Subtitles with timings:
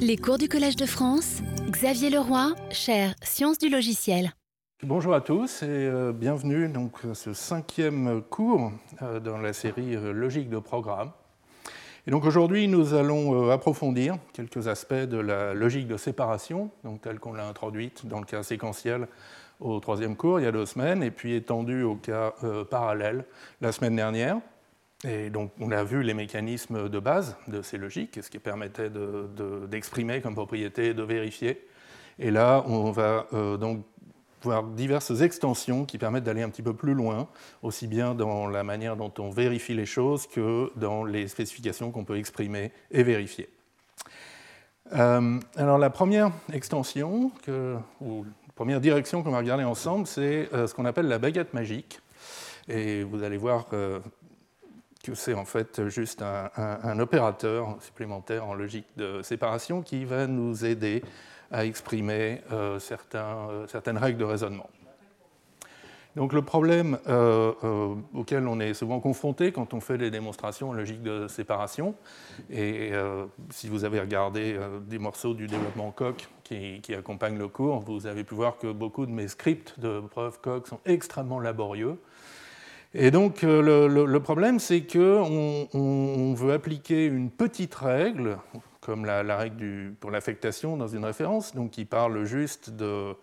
[0.00, 1.40] Les cours du Collège de France,
[1.70, 4.32] Xavier Leroy, chaire Sciences du logiciel.
[4.84, 8.70] Bonjour à tous et euh, bienvenue donc, à ce cinquième cours
[9.02, 11.10] euh, dans la série euh, Logique de programme.
[12.06, 17.18] Et donc aujourd'hui, nous allons approfondir quelques aspects de la logique de séparation, donc telle
[17.18, 19.08] qu'on l'a introduite dans le cas séquentiel
[19.60, 22.32] au troisième cours il y a deux semaines, et puis étendue au cas
[22.70, 23.24] parallèle
[23.60, 24.38] la semaine dernière.
[25.04, 28.90] Et donc, on a vu les mécanismes de base de ces logiques, ce qui permettait
[29.68, 31.64] d'exprimer comme propriété de vérifier.
[32.18, 33.84] Et là, on va euh, donc
[34.42, 37.28] voir diverses extensions qui permettent d'aller un petit peu plus loin,
[37.62, 42.04] aussi bien dans la manière dont on vérifie les choses que dans les spécifications qu'on
[42.04, 43.48] peut exprimer et vérifier.
[44.94, 47.30] Euh, alors, la première extension,
[48.00, 51.54] ou la première direction qu'on va regarder ensemble, c'est euh, ce qu'on appelle la baguette
[51.54, 52.00] magique.
[52.68, 53.66] Et vous allez voir
[55.14, 61.02] c'est en fait juste un, opérateur supplémentaire en logique de séparation qui va nous aider
[61.50, 62.78] à exprimer euh,
[63.14, 64.68] euh, certaines règles de raisonnement.
[66.16, 70.72] Donc le problème euh, auquel on est souvent confronté quand on fait des démonstrations en
[70.72, 71.94] logique de séparation,
[72.50, 72.90] et
[73.50, 78.06] si vous avez regardé des morceaux du développement Coq qui, qui, accompagnent le cours, vous
[78.08, 81.98] avez pu voir que beaucoup de mes scripts de preuve Coq sont extrêmement laborieux
[82.94, 88.38] et donc euh, le, problème, c'est qu'on on veut appliquer une petite règle,
[88.80, 93.14] comme la, règle pour l'affectation dans une référence, donc qui parle juste de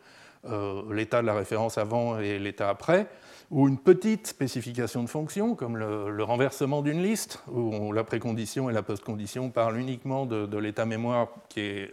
[0.45, 3.07] euh, l'état de la référence avant et l'état après,
[3.49, 8.73] ou une petite spécification de fonction, comme le, renversement d'une liste, où la précondition et
[8.73, 11.91] la postcondition parlent uniquement de, l'état mémoire qui est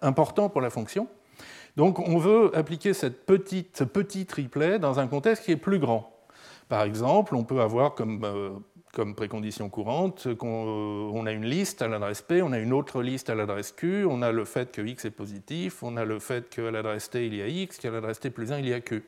[0.00, 1.08] important pour la fonction.
[1.76, 5.78] Donc on veut appliquer cette petite, ce petit triplet dans un contexte qui est plus
[5.78, 6.15] grand.
[6.68, 11.88] Par exemple, on peut avoir comme, euh, précondition courante qu'on euh, a une liste à
[11.88, 14.80] l'adresse P, on a une autre liste à l'adresse Q, on a le fait que
[14.80, 17.90] X est positif, on a le fait qu'à l'adresse T il y a X, qu'à
[17.90, 19.04] l'adresse T plus 1 il y a Q.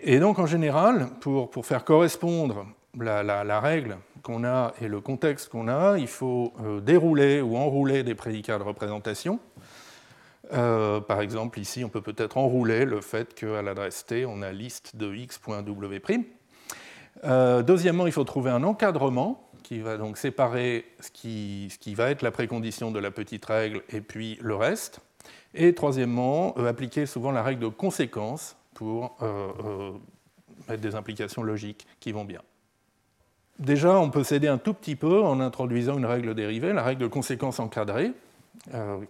[0.00, 2.66] Et donc en général, pour, faire correspondre
[2.98, 7.56] la, la, règle qu'on a et le contexte qu'on a, il faut euh, dérouler ou
[7.56, 9.38] enrouler des prédicats de représentation.
[10.50, 14.96] par exemple, ici, on peut peut-être enrouler le fait qu'à l'adresse T, on a liste
[14.96, 16.37] de x.w'.
[17.24, 22.22] Euh, deuxièmement, il faut trouver un encadrement qui va donc séparer ce qui, va être
[22.22, 25.00] la précondition de la petite règle et puis le reste.
[25.54, 29.92] Et troisièmement, euh, appliquer souvent la règle de conséquence pour euh,
[30.68, 32.40] mettre des implications logiques qui vont bien.
[33.58, 37.02] Déjà, on peut s'aider un tout petit peu en introduisant une règle dérivée, la règle
[37.02, 38.12] de conséquence encadrée,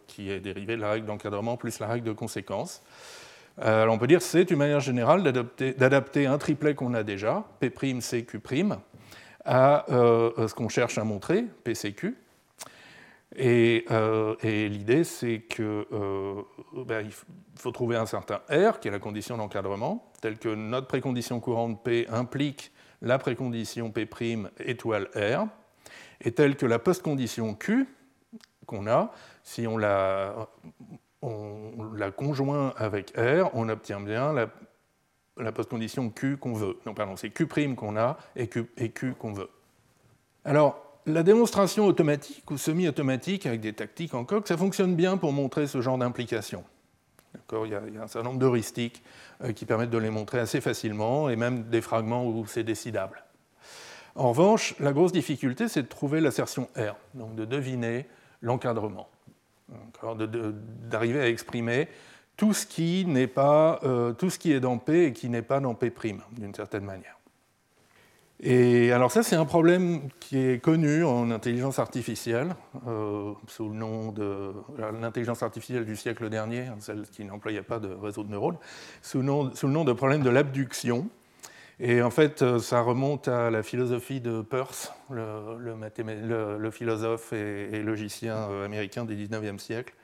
[0.06, 2.82] qui est dérivée de la règle d'encadrement plus la règle de conséquence.
[3.62, 7.44] Euh, on peut dire que c'est une manière générale d'adapter un triplet qu'on a déjà,
[7.60, 7.72] P',
[9.44, 12.16] à euh, ce qu'on cherche à montrer, PCQ.
[13.36, 15.84] Et, euh, et l'idée, c'est qu'il
[16.86, 17.08] ben,
[17.56, 21.82] faut trouver un certain R, qui est la condition d'encadrement, telle que notre précondition courante
[21.82, 24.08] P implique la précondition P'
[24.60, 25.46] étoile R,
[26.20, 27.86] et telle que la postcondition Q
[28.66, 30.48] qu'on a, si on la
[31.22, 36.78] on la conjoint avec R, on obtient bien la, postcondition Q qu'on veut.
[36.86, 39.48] Non, pardon, c'est Q' qu'on a et Q, qu'on veut.
[40.44, 45.32] Alors, la démonstration automatique ou semi-automatique avec des tactiques en coq, ça fonctionne bien pour
[45.32, 46.64] montrer ce genre d'implication.
[47.52, 49.02] Il, y a un certain nombre d'heuristiques
[49.42, 53.22] euh, qui permettent de les montrer assez facilement et même des fragments où c'est décidable.
[54.14, 58.06] En revanche, la grosse difficulté, c'est de trouver l'assertion R, donc de deviner
[58.42, 59.08] l'encadrement
[60.90, 61.88] d'arriver à exprimer
[62.36, 65.42] tout ce qui n'est pas euh, tout ce qui est dans P et qui n'est
[65.42, 65.92] pas dans P'
[66.32, 67.18] d'une certaine manière.
[68.40, 72.54] Et alors ça, c'est un problème qui est connu en intelligence artificielle,
[72.86, 74.52] euh, sous le nom de
[75.00, 78.58] l'intelligence artificielle du siècle dernier, hein, celle qui n'employait pas de réseau de neurones,
[79.02, 79.22] sous,
[79.54, 81.08] sous le nom de problème de l'abduction.
[81.80, 88.36] Et en fait, euh, ça remonte à la philosophie de Peirce, le, philosophe et, logicien
[88.50, 89.94] euh, américain du 19e siècle,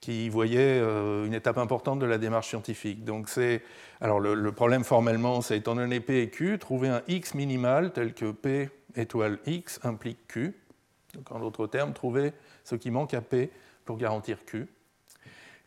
[0.00, 3.04] qui voyait euh, une étape importante de la démarche scientifique.
[3.04, 3.62] Donc c'est,
[4.00, 8.14] alors le, problème formellement, c'est étant donné P et Q, trouver un X minimal tel
[8.14, 10.54] que P étoile X implique Q.
[11.14, 12.32] Donc en d'autres termes, trouver
[12.64, 13.50] ce qui manque à P
[13.84, 14.68] pour garantir Q.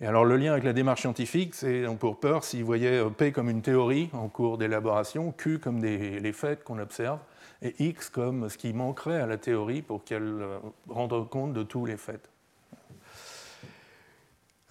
[0.06, 3.50] Alors le lien avec la démarche scientifique, c'est pour peur s'il voyait euh, P comme
[3.50, 7.20] une théorie en cours d'élaboration, Q comme les faits qu'on observe,
[7.62, 10.60] et X comme ce qui manquerait à la théorie pour qu'elle euh,
[10.90, 12.30] rende compte de tous les faits.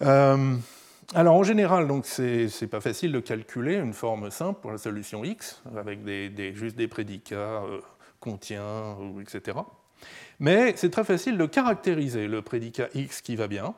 [0.03, 0.55] Euh,
[1.15, 5.23] alors en général, donc c'est pas facile de calculer une forme simple pour la solution
[5.23, 5.99] X avec
[6.53, 7.63] juste des prédicats,
[8.19, 9.57] contient, etc.
[10.39, 13.73] Mais c'est très facile de caractériser le prédicat X qui va bien.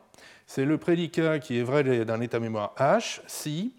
[0.47, 3.74] C'est le prédicat qui est vrai d'un état mémoire H si,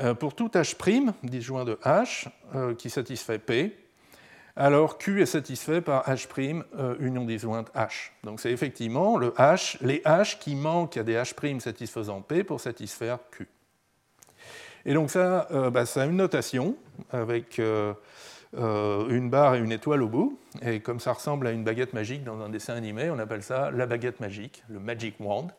[0.00, 3.76] euh, pour tout H' disjoint de H euh, qui satisfait P,
[4.56, 8.10] alors Q est satisfait par H' euh, union disjointe H.
[8.24, 12.60] Donc c'est effectivement le H, les H qui manquent à des H' satisfaisant P pour
[12.60, 13.48] satisfaire Q.
[14.84, 16.76] Et donc ça, bah, ça a une notation
[17.12, 20.40] avec une barre et une étoile au bout.
[20.60, 23.70] Et comme ça ressemble à une baguette magique dans un dessin animé, on appelle ça
[23.70, 25.52] la baguette magique, le Magic Wand.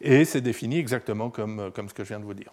[0.00, 2.52] Et c'est défini exactement comme, comme ce que je viens de vous dire.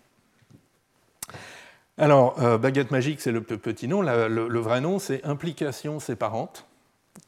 [2.00, 4.04] Alors, euh, baguette magique, c'est le petit nom.
[4.04, 6.68] le, vrai nom, c'est implication séparante,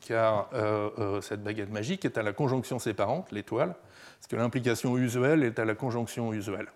[0.01, 3.73] car euh, euh, cette baguette magique est à la conjonction séparante, l'étoile,
[4.19, 6.67] parce que l'implication usuelle est à la conjonction usuelle.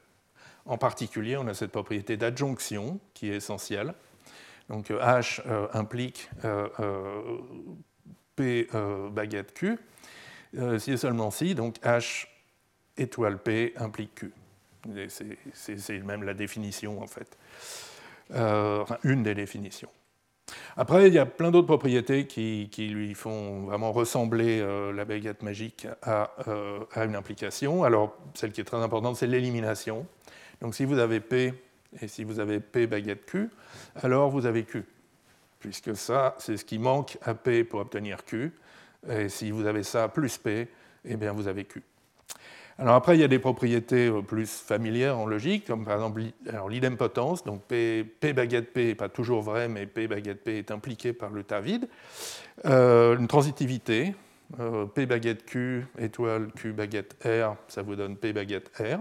[0.65, 3.93] En particulier, on a cette propriété d'adjonction qui est essentielle.
[4.69, 5.41] Donc H
[5.73, 6.29] implique
[8.35, 8.69] P
[9.11, 9.77] baguette Q,
[10.79, 12.27] si et seulement si, donc H
[12.97, 14.31] étoile P implique Q.
[15.53, 17.37] C'est même la définition en fait.
[18.33, 19.89] Euh, une des définitions.
[20.75, 25.43] Après, il y a plein d'autres propriétés qui, lui font vraiment ressembler euh, la baguette
[25.43, 27.83] magique euh, à, une implication.
[27.83, 30.05] Alors, celle qui est très importante, c'est l'élimination.
[30.61, 31.53] Donc, si vous avez P
[32.01, 33.49] et si vous avez P baguette Q,
[34.01, 34.83] alors vous avez Q,
[35.59, 38.51] puisque ça, c'est ce qui manque à P pour obtenir Q.
[39.09, 40.67] Et si vous avez ça plus P,
[41.05, 41.83] eh bien, vous avez Q.
[42.79, 46.23] Alors après, il y a des propriétés euh, plus familières en logique, comme par exemple
[46.69, 47.43] l'idempotence.
[47.43, 51.29] Donc P, baguette P n'est pas toujours vrai, mais P baguette P est impliqué par
[51.29, 51.87] le tas vide.
[52.65, 54.15] Euh, une transitivité,
[54.59, 58.99] euh, P baguette Q étoile Q baguette R, ça vous donne P baguette R.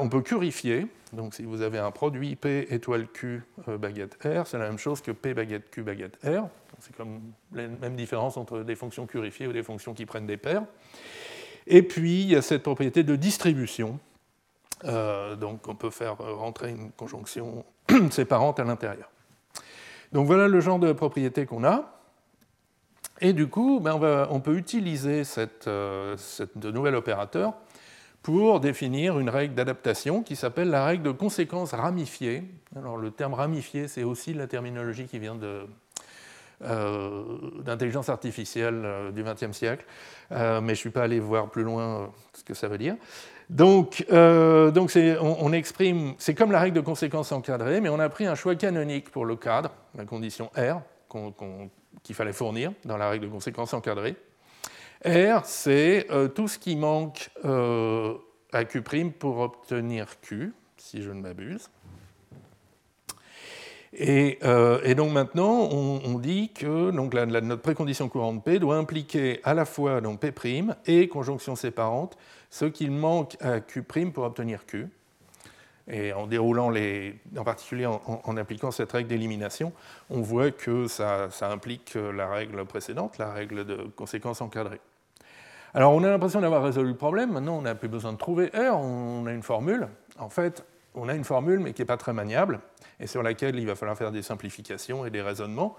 [0.00, 4.58] on peut purifier, donc si vous avez un produit P étoile Q baguette R, c'est
[4.58, 6.48] la même chose que P baguette Q baguette R.
[6.80, 7.20] C'est comme
[7.52, 10.64] la même différence entre des fonctions purifiées ou des fonctions qui prennent des paires.
[11.72, 14.00] Et puis, il y a cette propriété de distribution.
[14.84, 17.64] Euh, donc, on peut faire rentrer une conjonction
[18.10, 19.08] séparante à l'intérieur.
[20.10, 21.96] Donc, voilà le genre de propriété qu'on a.
[23.20, 24.00] Et du coup, ben,
[24.30, 26.16] on, peut utiliser cette, euh,
[26.56, 27.54] nouvel opérateur
[28.22, 32.42] pour définir une règle d'adaptation qui s'appelle la règle de conséquence ramifiée.
[32.74, 35.66] Alors, le terme ramifié, c'est aussi la terminologie qui vient de,
[36.60, 39.84] d'intelligence artificielle euh, du XXe siècle,
[40.32, 42.96] euh, mais je ne suis pas allé voir plus loin ce que ça veut dire.
[43.48, 48.26] Donc, donc on, exprime, c'est comme la règle de conséquence encadrée, mais on a pris
[48.26, 50.80] un choix canonique pour le cadre, la condition R,
[52.04, 54.14] qu'il fallait fournir dans la règle de conséquence encadrée.
[55.04, 56.06] R, c'est
[56.36, 61.68] tout ce qui manque à Q' pour obtenir Q, si je ne m'abuse.
[63.98, 69.54] Euh, et, donc maintenant, on, dit que donc, notre précondition courante P doit impliquer à
[69.54, 70.32] la fois donc, P'
[70.86, 72.16] et conjonction séparante,
[72.50, 74.88] ce qu'il manque à Q' pour obtenir Q.
[75.88, 79.72] Et en déroulant les, en particulier en, appliquant cette règle d'élimination,
[80.08, 84.80] on voit que ça, ça, implique la règle précédente, la règle de conséquence encadrée.
[85.74, 88.46] Alors on a l'impression d'avoir résolu le problème, maintenant on n'a plus besoin de trouver
[88.48, 89.88] R, on a une formule.
[90.18, 90.64] En fait,
[90.94, 92.60] on a une formule mais qui n'est pas très maniable
[92.98, 95.76] et sur laquelle il va falloir faire des simplifications et des raisonnements.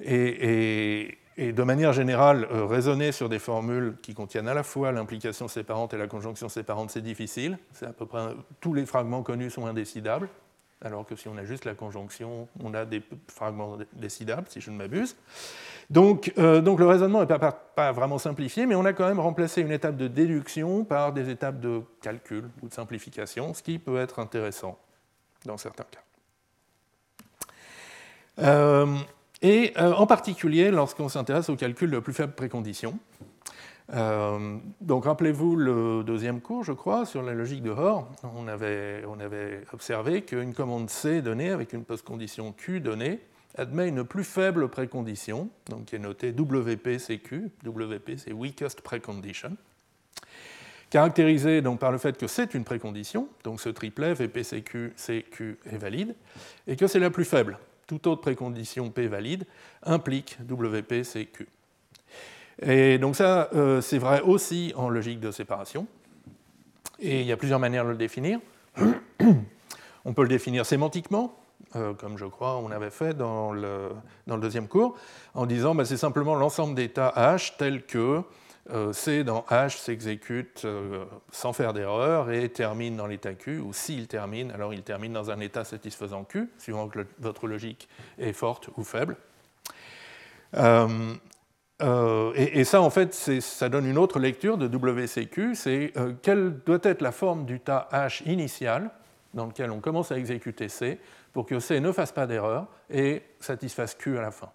[0.00, 5.46] Et, de manière générale, euh, raisonner sur des formules qui contiennent à la fois l'implication
[5.46, 7.58] séparante et la conjonction séparante, c'est difficile.
[7.72, 10.28] C'est à peu près tous les fragments connus sont indécidables,
[10.84, 14.70] alors que si on a juste la conjonction, on a des fragments décidables, si je
[14.70, 15.16] ne m'abuse.
[15.90, 19.60] Donc, euh, le raisonnement n'est pas, pas, vraiment simplifié, mais on a quand même remplacé
[19.62, 23.98] une étape de déduction par des étapes de calcul ou de simplification, ce qui peut
[23.98, 24.78] être intéressant
[25.44, 26.00] dans certains cas.
[28.40, 28.96] Euh,
[29.42, 32.98] et euh, en particulier lorsqu'on s'intéresse au calcul de plus faible précondition.
[33.94, 38.08] Euh, donc rappelez-vous le deuxième cours, je crois, sur la logique de Hoare.
[38.36, 43.20] On avait, on avait observé qu'une commande C donnée avec une postcondition Q donnée
[43.56, 47.50] admet une plus faible précondition, donc qui est notée WPCQ.
[47.64, 49.56] WP, c'est Weakest Precondition.
[50.90, 55.76] Caractérisée donc par le fait que c'est une précondition, donc ce triplet VPCQ, CQ est
[55.76, 56.14] valide,
[56.66, 59.44] et que c'est la plus faible toute autre précondition P valide
[59.82, 61.48] implique WPCQ.
[62.62, 65.86] Et donc ça, euh, c'est vrai aussi en logique de séparation.
[67.00, 68.40] Et il y a plusieurs manières de le définir.
[70.04, 71.36] on peut le définir sémantiquement,
[71.76, 73.90] euh, comme je crois on avait fait dans le,
[74.26, 74.96] dans le deuxième cours,
[75.34, 78.22] en disant bah, c'est simplement l'ensemble d'états H tels que
[78.70, 80.66] euh, C dans H s'exécute
[81.30, 85.30] sans faire d'erreur et termine dans l'état Q, ou s'il termine, alors il termine dans
[85.30, 87.88] un état satisfaisant Q, suivant que votre logique
[88.18, 89.16] est forte ou faible.
[91.80, 95.92] Euh, et, ça, en fait, ça donne une autre lecture de WCQ, c'est
[96.22, 98.90] quelle doit être la forme du tas H initial
[99.34, 100.98] dans lequel on commence à exécuter C
[101.32, 104.50] pour que C ne fasse pas d'erreur et satisfasse Q à la fin.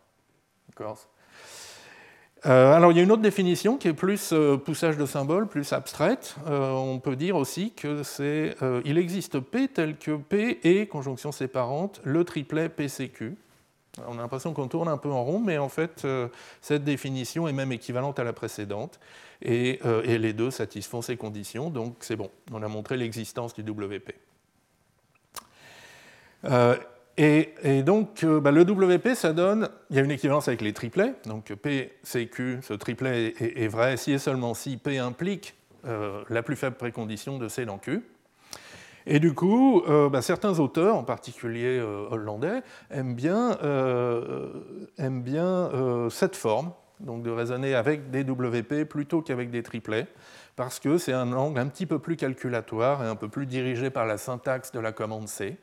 [2.46, 5.48] Euh, alors il y a une autre définition qui est plus euh, poussage de symboles,
[5.48, 6.36] plus abstraite.
[6.48, 11.32] Euh, on peut dire aussi que c'est il existe P tel que P et conjonction
[11.32, 13.38] séparante le triplet PCQ.
[14.08, 16.08] On a l'impression qu'on tourne un peu en rond, mais en fait
[16.62, 19.00] cette définition est même équivalente à la précédente
[19.42, 22.32] et, et les deux satisfont ces conditions, donc c'est bon.
[22.52, 24.14] On a montré l'existence du WP.
[27.18, 30.74] Et, donc, euh, bah, le WP, ça donne, il y a une équivalence avec les
[30.74, 35.54] triplets, donc P, C, Q, ce triplet est, vrai si et seulement si P implique
[35.86, 38.04] euh, la plus faible précondition de C dans Q.
[39.06, 43.58] Et du coup, euh, bah, certains auteurs, en particulier hollandais, aiment bien,
[44.98, 50.08] bien cette forme, donc de raisonner avec des WP plutôt qu'avec des triplets,
[50.56, 53.90] parce que c'est un angle un petit peu plus calculatoire et un peu plus dirigé
[53.90, 55.58] par la syntaxe de la commande C.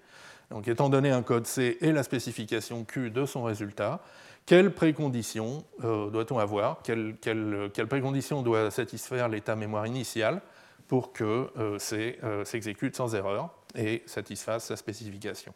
[0.50, 4.00] Donc, étant donné un code C et la spécification Q de son résultat,
[4.46, 6.82] quelles préconditions euh, doit-on avoir?
[6.82, 10.42] Quelles quelle, préconditions doit satisfaire l'état mémoire initial?
[10.90, 15.54] Pour que euh, euh, s'exécute sans erreur et satisfasse sa spécification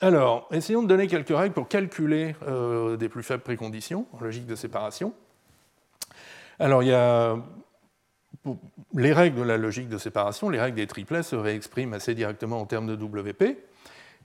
[0.00, 2.34] alors, essayons de donner quelques règles pour calculer
[2.98, 5.12] des plus faibles préconditions en logique de séparation.
[6.58, 7.36] Alors, il y a
[8.94, 12.58] les règles de la logique de séparation, les règles des triplets se réexpriment assez directement
[12.58, 13.58] en termes de WP.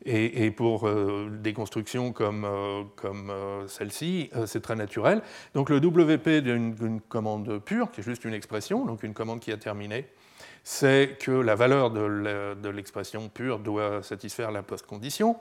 [0.05, 5.21] Et, pour euh, des constructions comme, euh, comme euh, celle-ci, c'est très naturel.
[5.53, 9.51] Donc le WP d'une commande pure, qui est juste une expression, donc une commande qui
[9.51, 10.07] a terminé,
[10.63, 15.35] c'est que la valeur de l'expression pure doit satisfaire la post-condition.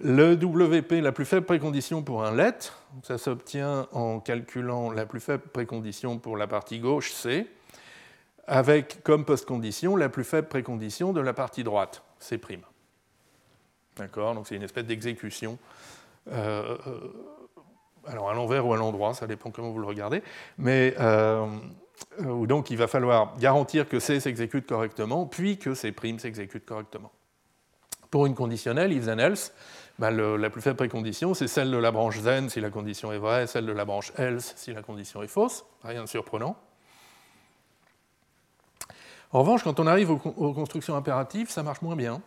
[0.00, 2.70] Le WP, la plus faible précondition pour un let,
[3.02, 7.48] ça s'obtient en calculant la plus faible précondition pour la partie gauche, C,
[8.46, 12.38] avec comme post-condition la plus faible précondition de la partie droite, C'.
[13.98, 15.58] D'accord Donc c'est une espèce d'exécution.
[16.30, 16.98] Euh, euh,
[18.06, 20.22] alors à l'envers ou à l'endroit, ça dépend comment vous le regardez.
[20.56, 21.46] Mais euh,
[22.20, 27.12] donc il va falloir garantir que C s'exécute correctement, puis que C' s'exécute correctement.
[28.10, 29.52] Pour une conditionnelle, if then else,
[29.98, 33.46] la plus faible précondition, c'est celle de la branche then si la condition est vraie,
[33.46, 35.66] celle de la branche else si la condition est fausse.
[35.84, 36.56] Rien de surprenant.
[39.32, 42.22] En revanche, quand on arrive aux, constructions impératives, ça marche moins bien,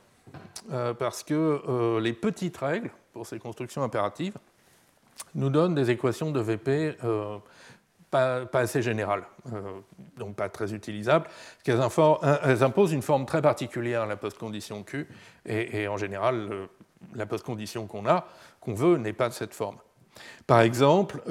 [0.71, 4.35] euh, parce que euh, les petites règles pour ces constructions impératives
[5.35, 7.37] nous donnent des équations de VP euh,
[8.09, 9.23] pas, assez générales,
[10.17, 15.07] donc pas très utilisables, parce qu'elles imposent une forme très particulière à la postcondition Q,
[15.45, 16.67] et, en général,
[17.15, 18.27] la postcondition qu'on a,
[18.59, 19.77] qu'on veut, n'est pas de cette forme.
[20.45, 21.21] Par exemple,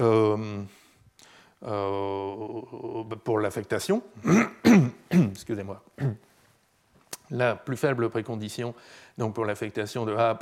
[3.24, 4.02] pour l'affectation,
[5.10, 5.82] excusez-moi,
[7.30, 8.74] la plus faible précondition
[9.18, 10.38] donc pour l'affectation de A'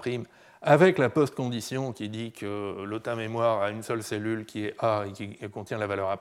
[0.60, 5.04] avec la post-condition qui dit que l'OTA mémoire a une seule cellule qui est A
[5.06, 6.18] et qui contient la valeur A',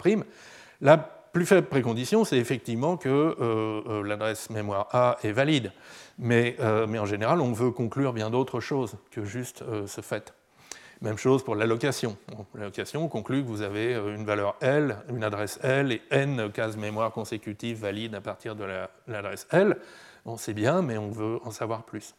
[0.82, 5.72] la plus faible précondition, c'est effectivement que euh, euh, l'adresse mémoire A est valide.
[6.20, 6.56] Mais,
[6.88, 10.34] mais, en général, on veut conclure bien d'autres choses que juste ce fait.
[11.02, 12.18] Même chose pour l'allocation.
[12.56, 16.52] L'allocation on conclut que vous avez euh, une valeur L, une adresse L et n
[16.52, 18.66] cases mémoire consécutives valides à partir de
[19.08, 19.78] l'adresse L.
[20.28, 22.14] On sait bien, mais on veut en savoir plus.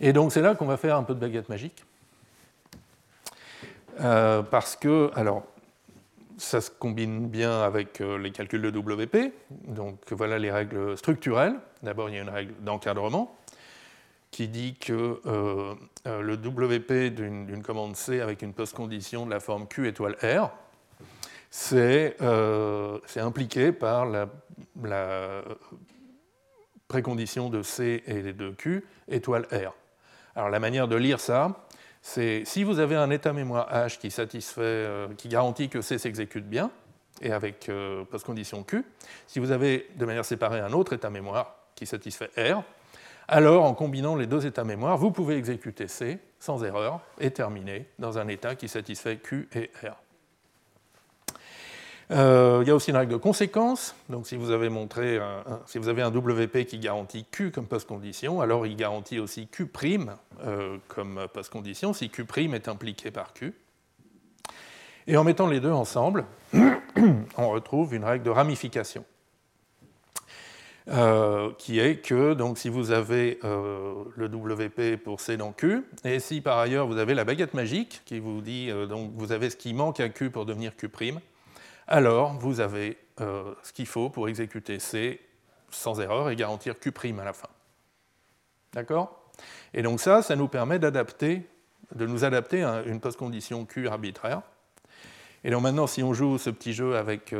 [0.00, 1.84] Et donc c'est là qu'on va faire un peu de baguette magique.
[4.00, 5.44] Euh, parce que, alors,
[6.36, 9.32] ça se combine bien avec euh, les calculs de WP.
[9.68, 11.56] Donc voilà les règles structurelles.
[11.82, 13.36] D'abord, il y a une règle d'encadrement
[14.30, 15.74] qui dit que euh,
[16.06, 20.50] le WP d'une commande C avec une post-condition de la forme Q étoile R,
[21.50, 22.16] c'est
[23.16, 24.26] impliqué par la,
[26.94, 29.74] précondition de C et de Q étoile R.
[30.36, 31.66] Alors la manière de lire ça,
[32.02, 34.86] c'est si vous avez un état mémoire H qui satisfait,
[35.16, 36.70] qui garantit que C s'exécute bien,
[37.20, 37.68] et avec
[38.12, 38.84] post-condition Q,
[39.26, 42.62] si vous avez de manière séparée un autre état mémoire qui satisfait R,
[43.26, 47.88] alors en combinant les deux états mémoire, vous pouvez exécuter C sans erreur et terminer
[47.98, 49.96] dans un état qui satisfait Q et R.
[52.10, 53.94] Euh, il y a aussi une règle de conséquence.
[54.08, 55.18] Donc, si vous avez montré,
[55.66, 59.68] si vous avez un WP qui garantit Q comme post-condition, alors il garantit aussi Q'
[60.44, 63.54] euh, comme post-condition si Q' est impliqué par Q.
[65.06, 66.24] Et en mettant les deux ensemble,
[67.36, 69.04] on retrouve une règle de ramification.
[70.86, 76.20] euh, qui est que donc, si vous avez le WP pour C dans Q, et
[76.20, 79.56] si par ailleurs vous avez la baguette magique qui vous dit donc vous avez ce
[79.56, 80.90] qui manque à Q pour devenir Q',
[81.86, 85.20] alors vous avez ce qu'il faut pour exécuter C
[85.70, 87.48] sans erreur et garantir Q' à la fin.
[88.72, 89.20] D'accord?
[89.72, 91.48] Et donc ça, ça nous permet d'adapter,
[91.94, 94.42] de nous adapter à une postcondition Q arbitraire.
[95.44, 97.34] Et donc maintenant, si on joue ce petit jeu avec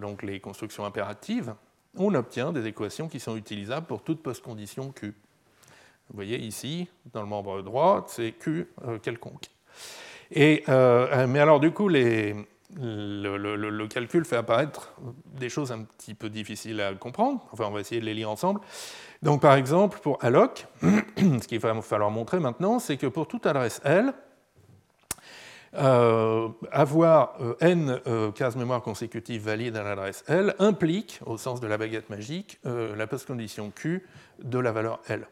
[0.00, 1.54] donc les constructions impératives,
[1.96, 5.08] on obtient des équations qui sont utilisables pour toute postcondition Q.
[5.08, 9.46] Vous voyez ici, dans le membre droit, c'est Q euh, quelconque.
[10.32, 11.88] Et, euh, mais alors du coup,
[12.78, 14.92] le, calcul fait apparaître
[15.38, 17.46] des choses un petit peu difficiles à comprendre.
[17.52, 18.60] Enfin, on va essayer de les lire ensemble.
[19.22, 23.46] Donc par exemple, pour alloc, ce qu'il va falloir montrer maintenant, c'est que pour toute
[23.46, 24.12] adresse L,
[25.76, 31.60] euh, avoir euh, n euh, cases mémoire consécutives valides à l'adresse L implique, au sens
[31.60, 34.04] de la baguette magique, la postcondition Q
[34.42, 35.26] de la valeur L.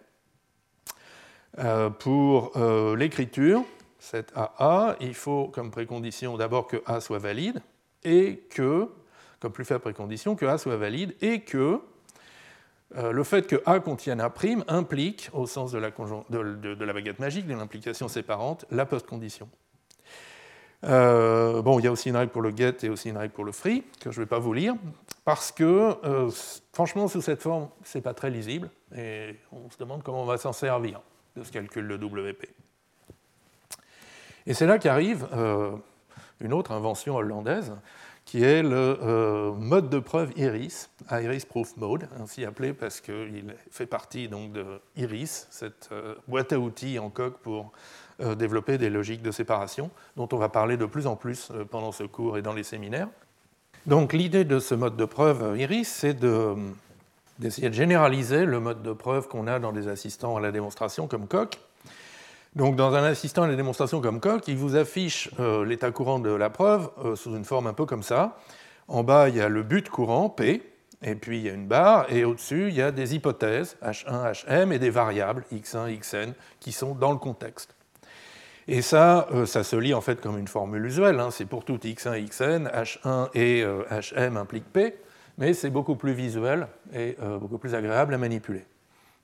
[1.99, 2.53] pour
[2.97, 3.65] l'écriture,
[3.99, 7.61] cette AA, il faut comme précondition d'abord que A soit valide
[8.05, 8.89] et que,
[9.41, 11.81] comme plus faible précondition, que A soit valide et que
[12.95, 14.33] le fait que A contienne A'
[14.69, 19.49] implique, au sens de la, de la baguette magique, de l'implication séparante, la postcondition.
[20.85, 23.33] Euh, bon, il y a aussi une règle pour le get et aussi une règle
[23.33, 24.75] pour le free, que je ne vais pas vous lire,
[25.25, 26.31] parce que, euh,
[26.73, 30.27] franchement, sous cette forme, ce n'est pas très lisible, et on se demande comment on
[30.27, 31.01] va s'en servir
[31.37, 32.47] de ce calcul de WP.
[34.49, 35.71] Et c'est là qu'arrive euh,
[36.41, 37.73] une autre invention hollandaise,
[38.25, 43.87] qui est le mode de preuve IRIS, Iris Proof Mode, ainsi appelé parce qu'il fait
[43.87, 44.65] partie donc, de
[44.97, 45.89] IRIS, cette
[46.27, 47.73] boîte à outils en coq pour
[48.21, 51.65] euh, développer des logiques de séparation, dont on va parler de plus en plus euh,
[51.65, 53.07] pendant ce cours et dans les séminaires.
[53.87, 56.19] Donc l'idée de ce mode de preuve euh, IRIS, c'est
[57.39, 61.07] d'essayer de, généraliser le mode de preuve qu'on a dans des assistants à la démonstration
[61.07, 61.61] comme Coq.
[62.57, 65.31] Donc dans un assistant à la démonstration comme Coq, il vous affiche
[65.67, 68.39] l'état courant de la preuve sous une forme un peu comme ça.
[68.89, 70.63] En bas, il y a le but courant, P,
[71.03, 74.47] et puis il y a une barre, et au-dessus, il y a des hypothèses, H1,
[74.47, 77.75] HM, et des variables, X1, Xn, qui sont dans le contexte.
[78.71, 81.19] Et ça, euh, ça se lit en fait comme une formule usuelle.
[81.21, 81.31] Hein.
[81.31, 84.95] C'est pour tout x1, xn, h1 et hm euh, implique p,
[85.39, 88.67] mais c'est beaucoup plus visuel et euh, beaucoup plus agréable à manipuler.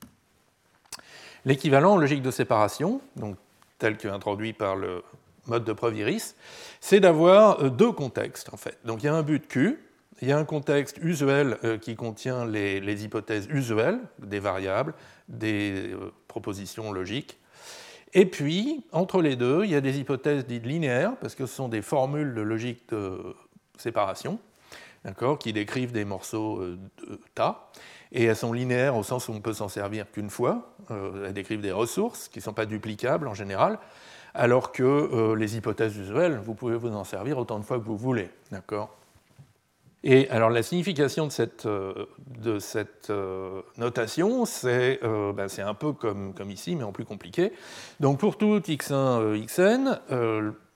[1.48, 3.38] L'équivalent en logique de séparation, donc
[3.80, 5.02] tel qu'introduit par le
[5.46, 6.36] mode de preuve iris,
[6.82, 8.78] c'est d'avoir deux contextes en fait.
[8.84, 9.80] Donc il y a un but Q,
[10.22, 14.94] il y a un contexte usuel qui contient les, hypothèses usuelles, des variables,
[15.30, 15.96] des
[16.28, 17.40] propositions logiques,
[18.14, 21.56] et puis, entre les deux, il y a des hypothèses dites linéaires, parce que ce
[21.56, 23.36] sont des formules de logique de
[23.78, 24.40] séparation,
[25.40, 27.70] qui décrivent des morceaux euh, de tas.
[28.12, 30.74] Et elles sont linéaires au sens où on peut s'en servir qu'une fois.
[30.92, 33.80] Euh, elles décrivent des ressources qui ne sont pas duplicables en général,
[34.34, 37.84] alors que euh, les hypothèses usuelles, vous pouvez vous en servir autant de fois que
[37.84, 38.30] vous voulez.
[38.52, 38.94] D'accord?
[40.04, 46.76] Et alors la signification de cette, euh, notation, ben, c'est un peu comme, comme, ici,
[46.76, 47.52] mais en plus compliqué.
[48.00, 50.00] Donc pour tout x1, xn,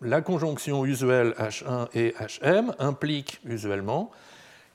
[0.02, 2.14] la conjonction usuelle h1 et
[2.44, 4.12] hm implique usuellement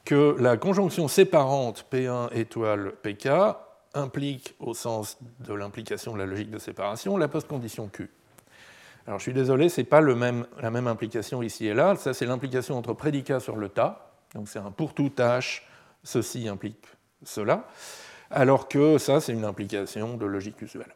[0.06, 3.28] que la conjonction séparante P1 étoile PK
[3.92, 8.10] implique, au sens de l'implication de la logique de séparation, la postcondition Q.
[9.06, 11.94] Alors je suis désolé, ce n'est pas la même implication ici et là.
[11.96, 15.62] Ça, c'est l'implication entre prédicat sur le tas donc c'est un pour tout h,
[16.02, 16.84] ceci implique
[17.22, 17.66] cela,
[18.30, 20.94] alors que ça, c'est une implication de logique usuelle.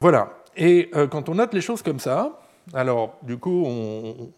[0.00, 0.30] Voilà.
[0.56, 2.40] Et euh, quand on note les choses comme ça,
[2.72, 3.66] alors du coup,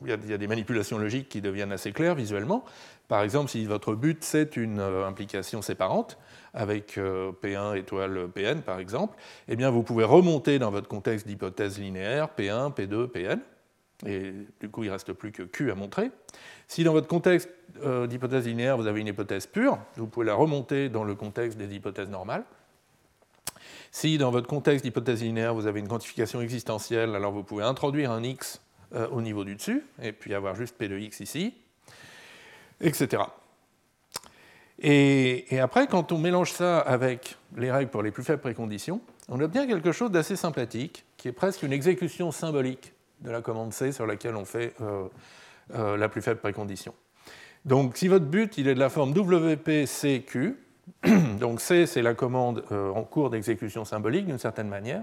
[0.03, 2.65] il y, a des manipulations logiques qui deviennent assez claires visuellement.
[3.09, 6.19] Par exemple, si votre but c'est une euh, implication séparante,
[6.55, 11.27] avec euh, P1 étoile Pn par exemple, eh bien vous pouvez remonter dans votre contexte
[11.27, 13.41] d'hypothèse linéaire P1, P2, Pn,
[14.07, 16.11] et du coup il ne reste plus que Q à montrer.
[16.67, 17.49] Si dans votre contexte
[17.85, 21.59] euh, d'hypothèse linéaire, vous avez une hypothèse pure, vous pouvez la remonter dans le contexte
[21.59, 22.45] des hypothèses normales.
[23.99, 28.11] Si dans votre contexte d'hypothèse linéaire, vous avez une quantification existentielle, alors vous pouvez introduire
[28.11, 28.61] un x
[28.95, 31.55] euh, au niveau du dessus, et puis avoir juste p de x ici,
[32.83, 33.23] etc.
[34.79, 39.41] Et, après, quand on mélange ça avec les règles pour les plus faibles préconditions, on
[39.41, 43.93] obtient quelque chose d'assez sympathique, qui est presque une exécution symbolique de la commande C
[43.93, 45.09] sur laquelle on fait euh,
[45.75, 46.93] euh, la plus faible précondition.
[47.65, 50.66] Donc si votre but il est de la forme WPCQ,
[51.41, 55.03] donc C c'est la commande euh, en cours d'exécution symbolique d'une certaine manière,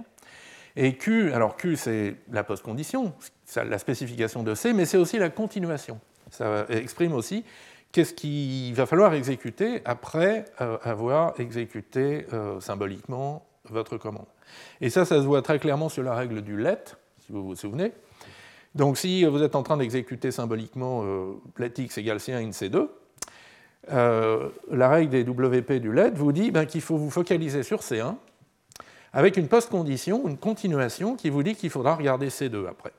[0.76, 3.14] et Q, alors Q c'est la postcondition,
[3.56, 6.00] la spécification de C, mais c'est aussi la continuation.
[6.32, 7.46] Ça exprime aussi
[7.92, 12.26] qu'est-ce qu'il va falloir exécuter après avoir exécuté
[12.60, 14.26] symboliquement votre commande.
[14.82, 16.84] Et ça, ça se voit très clairement sur la règle du let,
[17.20, 17.92] si vous vous souvenez.
[18.74, 21.06] Donc si vous êtes en train d'exécuter symboliquement
[21.60, 22.88] let x égale c1 in c2,
[23.90, 28.16] la règle des WP du let vous dit ben, qu'il faut vous focaliser sur C1
[29.14, 32.92] avec une post-condition, une continuation qui vous dit qu'il faudra regarder C2 après.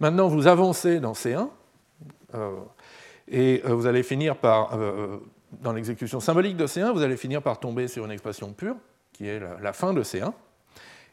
[0.00, 1.48] Maintenant, vous avancez dans C1,
[2.34, 2.50] euh,
[3.28, 5.18] et euh, vous allez finir par, euh,
[5.60, 8.76] dans l'exécution symbolique de C1, vous allez finir par tomber sur une expression pure,
[9.12, 10.32] qui est la, fin de C1.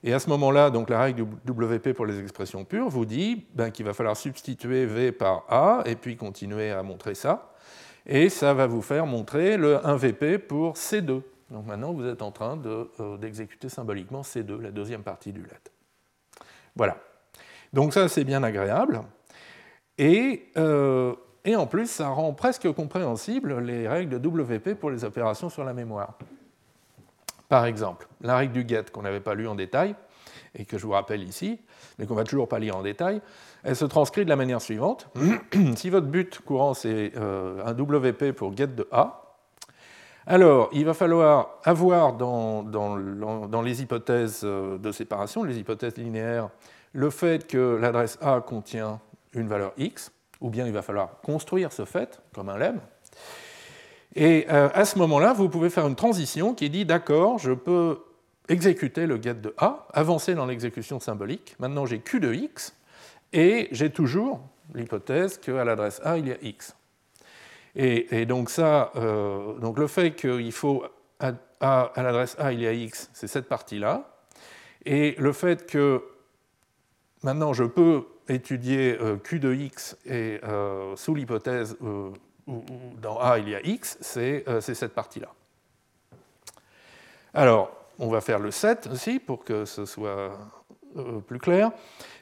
[0.04, 3.46] Et à ce moment-là, donc la règle du WP pour les expressions pures vous dit
[3.54, 7.51] ben, qu'il va falloir substituer V par A et puis continuer à montrer ça.
[8.06, 11.22] Et ça va vous faire montrer le 1VP pour C2.
[11.52, 12.58] Donc maintenant, vous êtes en train
[13.20, 15.72] d'exécuter symboliquement C2, la deuxième partie du let.
[16.76, 16.98] Voilà.
[17.74, 19.02] Donc ça, c'est bien agréable.
[20.00, 21.14] Euh,
[21.46, 25.64] et, en plus, ça rend presque compréhensible les règles de WP pour les opérations sur
[25.64, 26.18] la mémoire.
[27.50, 29.96] Par exemple, la règle du get qu'on n'avait pas lu en détail,
[30.56, 31.60] et que je vous rappelle ici,
[31.98, 33.22] mais qu'on ne va toujours pas lire en détail,
[33.64, 35.10] elle se transcrit de la manière suivante.
[35.76, 39.22] si votre but courant, c'est euh, un WP pour get de A,
[40.28, 46.50] alors, il va falloir avoir dans, dans, les hypothèses euh, de séparation, les hypothèses linéaires,
[46.94, 49.00] le fait que l'adresse A contient
[49.34, 52.82] une valeur x, ou bien il va falloir construire ce fait comme un lemme.
[54.16, 58.00] Et euh, à ce moment-là, vous pouvez faire une transition qui dit d'accord, je peux
[58.52, 61.56] exécuter le get de A, avancer dans l'exécution symbolique.
[61.60, 62.76] Maintenant, j'ai Q de x,
[63.34, 64.42] et j'ai toujours
[64.74, 66.76] l'hypothèse qu'à l'adresse A, il y a x.
[67.76, 70.84] Et, donc, ça, euh, donc le fait qu'il faut
[71.20, 74.10] à, l'adresse A, il y a x, c'est cette partie-là.
[74.86, 76.04] Et le fait que
[77.24, 82.14] Maintenant, je peux étudier euh, Q de x et euh, sous l'hypothèse où,
[83.00, 85.30] dans A il y a x, c'est cette partie-là.
[87.36, 90.32] Alors, on va faire le set aussi pour que ce soit
[91.28, 91.72] plus clair.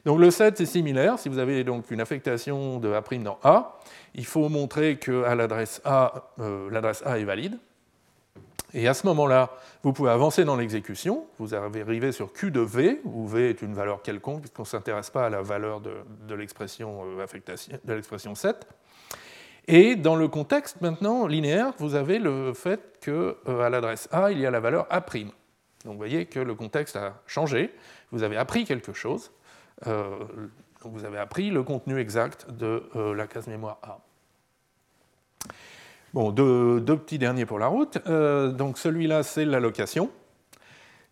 [0.05, 1.17] Donc le set est similaire.
[1.17, 3.79] Si vous avez donc une affectation de A' dans A,
[4.13, 6.31] il faut montrer que l'adresse A,
[6.69, 7.57] l'adresse A est valide.
[8.73, 9.49] Et à ce moment-là,
[9.81, 11.25] vous pouvez avancer dans l'exécution.
[11.39, 15.09] Vous arrivez sur Q de V, où V est une valeur quelconque, puisqu'on ne s'intéresse
[15.09, 15.93] pas à la valeur de,
[16.27, 17.01] de l'expression
[18.35, 18.45] 7.
[18.45, 19.17] Euh,
[19.67, 24.39] Et dans le contexte maintenant linéaire, vous avez le fait qu'à euh, l'adresse A, il
[24.39, 25.03] y a la valeur A'.
[25.85, 27.73] Donc vous voyez que le contexte a changé.
[28.11, 29.31] Vous avez appris quelque chose.
[29.87, 30.17] Euh,
[30.81, 33.99] vous avez appris le contenu exact de la case mémoire A.
[36.13, 37.99] Bon, deux, petits derniers pour la route.
[38.07, 40.09] Euh, donc celui-là, c'est l'allocation.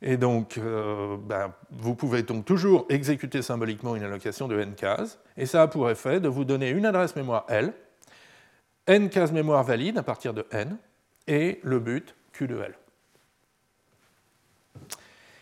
[0.01, 5.19] Et donc, euh, ben, vous pouvez donc toujours exécuter symboliquement une allocation de n cases,
[5.37, 7.73] et ça a pour effet de vous donner une adresse mémoire L,
[8.85, 10.77] n cases mémoire valide à partir de n,
[11.27, 12.75] et le but Q de L.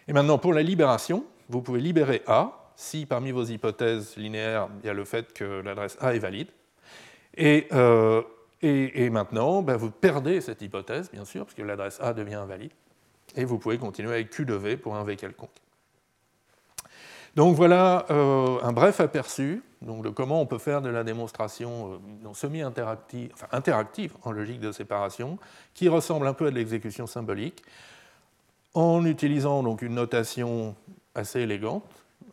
[0.08, 4.88] Et maintenant, pour la libération, vous pouvez libérer A si parmi vos hypothèses linéaires, il
[4.88, 6.50] y a le fait que l'adresse A est valide.
[7.38, 8.22] Et euh,
[9.12, 12.72] maintenant, ben, vous perdez cette hypothèse, bien sûr, parce que l'adresse A devient invalide,
[13.36, 15.50] et vous pouvez continuer avec Q de V pour un V quelconque.
[17.36, 22.34] Donc voilà euh, un bref aperçu de comment on peut faire de la démonstration euh,
[22.34, 25.38] semi-interactive, enfin interactive en logique de séparation,
[25.74, 27.62] qui ressemble un peu à de l'exécution symbolique,
[28.76, 30.76] en utilisant donc une notation
[31.16, 31.84] assez élégante,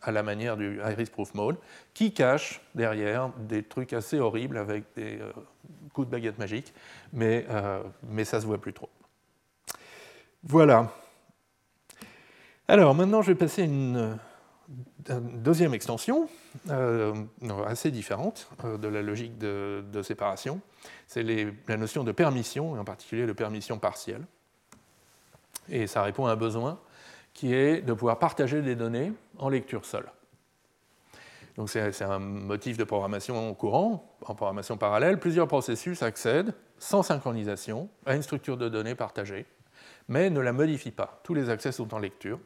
[0.03, 1.57] à la manière du Iris Proof Mode,
[1.95, 5.33] qui cache derrière des trucs assez horribles avec des euh,
[5.93, 6.75] coups de baguette magique,
[7.13, 8.91] mais, euh, mais ça ne se voit plus trop.
[10.43, 10.91] Voilà.
[12.67, 14.19] Alors maintenant, je vais passer à une,
[15.09, 16.29] deuxième extension,
[16.71, 17.15] euh,
[17.67, 20.61] assez différente de la logique de, de séparation.
[21.07, 21.23] C'est
[21.69, 24.25] la notion de permission, et en particulier de permission partielle.
[25.69, 26.79] Et ça répond à un besoin
[27.35, 30.11] qui est de pouvoir partager des données en lecture seule.
[31.57, 35.19] Donc c'est un motif de programmation courant, en programmation parallèle.
[35.19, 39.47] Plusieurs processus accèdent sans synchronisation à une structure de données partagée,
[40.09, 41.21] mais ne la modifient pas.
[41.23, 42.41] Tous les accès sont en lecture.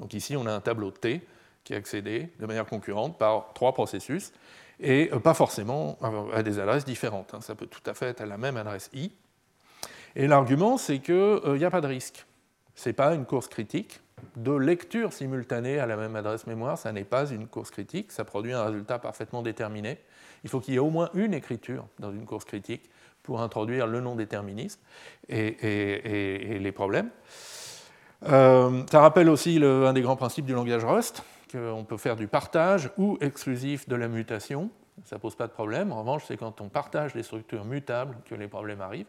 [0.00, 1.26] Donc ici, on a un tableau T
[1.64, 4.32] qui est accédé de manière concurrente par trois processus,
[4.80, 5.98] et pas forcément
[6.32, 7.34] à des adresses différentes.
[7.34, 7.40] Hein.
[7.40, 9.12] Ça peut tout à fait être à la même adresse I.
[10.16, 12.24] Et l'argument, c'est qu'il n'y a pas de risque.
[12.78, 13.98] Ce n'est pas une course critique,
[14.36, 18.24] de lecture simultanée à la même adresse mémoire, ça n'est pas une course critique, ça
[18.24, 19.98] produit un résultat parfaitement déterminé.
[20.44, 22.88] Il faut qu'il y ait au moins une écriture dans une course critique
[23.24, 24.80] pour introduire le non-déterminisme
[25.28, 27.10] et, les problèmes.
[28.28, 32.28] Euh, ça rappelle aussi un des grands principes du langage Rust, qu'on peut faire du
[32.28, 34.70] partage ou exclusif de la mutation.
[35.04, 35.90] ça ne pose pas de problème.
[35.90, 39.06] En revanche, c'est quand on partage des structures mutables que les problèmes arrivent.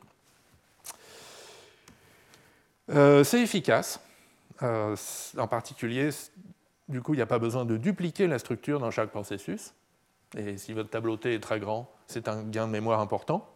[2.90, 4.00] Euh, c'est efficace.
[4.62, 4.96] Euh,
[5.38, 6.10] en particulier,
[6.88, 9.74] du coup, il n'y a pas besoin de dupliquer la structure dans chaque processus.
[10.38, 13.48] Et si votre tableau T est très grand, c'est un gain de mémoire important.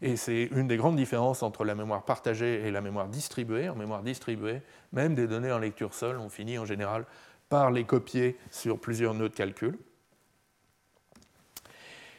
[0.00, 3.68] Et c'est une des grandes différences entre la mémoire partagée et la mémoire distribuée.
[3.68, 7.06] En mémoire distribuée, même des données en lecture seule, on finit en général
[7.48, 9.78] par les copier sur plusieurs nœuds de calcul.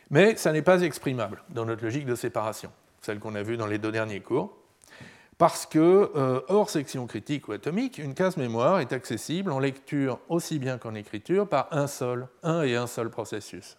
[0.10, 2.72] Mais ça n'est pas exprimable dans notre logique de séparation,
[3.02, 4.56] celle qu'on a vue dans les deux derniers cours,
[5.38, 10.20] parce que, euh, hors section critique ou atomique, une case mémoire est accessible en lecture
[10.30, 13.78] aussi bien qu'en écriture par un seul, un et un seul processus.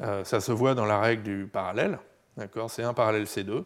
[0.00, 1.98] Euh, ça se voit dans la règle du parallèle,
[2.38, 3.64] C1 parallèle C2,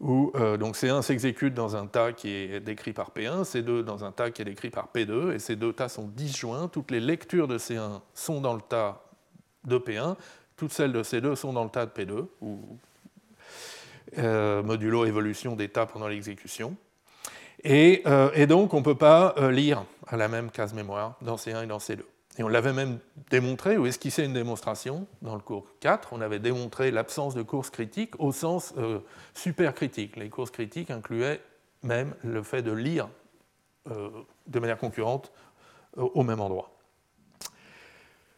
[0.00, 4.04] où euh, donc C1 s'exécute dans un tas qui est décrit par P1, C2 dans
[4.04, 6.68] un tas qui est décrit par P2, et ces deux tas sont disjoints.
[6.68, 9.02] Toutes les lectures de C1 sont dans le tas
[9.64, 10.16] de P1,
[10.56, 12.78] toutes celles de C2 sont dans le tas de P2, ou
[14.18, 16.76] euh, modulo évolution des tas pendant l'exécution.
[17.64, 21.64] Et, et, donc on ne peut pas lire à la même case mémoire dans C1
[21.64, 22.02] et dans C2.
[22.38, 22.98] Et on l'avait même
[23.30, 26.12] démontré ou esquissé une démonstration dans le cours 4.
[26.12, 29.00] On avait démontré l'absence de courses critiques au sens euh,
[29.34, 30.16] super critique.
[30.16, 31.40] Les courses critiques incluaient
[31.82, 33.08] même le fait de lire
[33.90, 34.10] euh,
[34.46, 35.32] de manière concurrente
[35.96, 36.70] euh, au même endroit.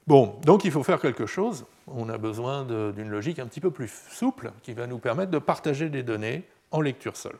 [0.06, 1.66] Bon, donc il faut faire quelque chose.
[1.94, 5.38] On a besoin d'une logique un petit peu plus souple qui va nous permettre de
[5.38, 7.38] partager des données en lecture seule.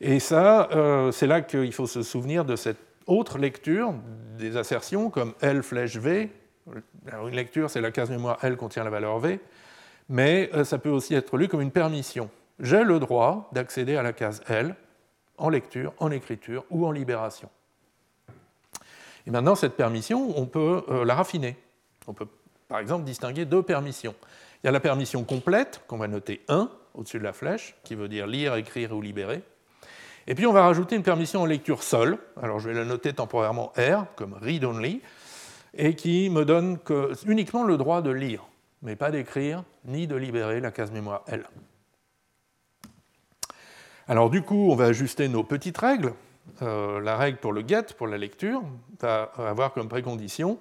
[0.00, 0.68] Et ça,
[1.12, 3.94] c'est là qu'il faut se souvenir de cette autre lecture
[4.38, 6.30] des assertions comme L flèche V.
[6.66, 9.40] Une lecture, c'est la case mémoire L contient la valeur V,
[10.08, 12.30] mais euh, ça peut aussi être lu comme une permission.
[12.60, 14.76] J'ai le droit d'accéder à la case L
[15.38, 17.48] en lecture, en écriture ou en libération.
[19.26, 21.56] Et maintenant, cette permission, on peut euh, la raffiner.
[22.72, 24.14] Par exemple, distinguer deux permissions.
[24.64, 27.94] Il y a la permission complète, qu'on va noter 1 au-dessus de la flèche, qui
[27.94, 29.42] veut dire lire, écrire ou libérer.
[30.26, 33.12] Et puis on va rajouter une permission en lecture seule, alors je vais la noter
[33.12, 35.02] temporairement R, comme read only,
[35.74, 36.78] et qui me donne
[37.26, 38.42] uniquement le droit de lire,
[38.80, 41.44] mais pas d'écrire ni de libérer la case mémoire L.
[44.08, 46.14] Alors du coup, on va ajuster nos petites règles.
[46.62, 48.62] Euh, la règle pour le get, pour la lecture,
[48.98, 50.58] va avoir comme précondition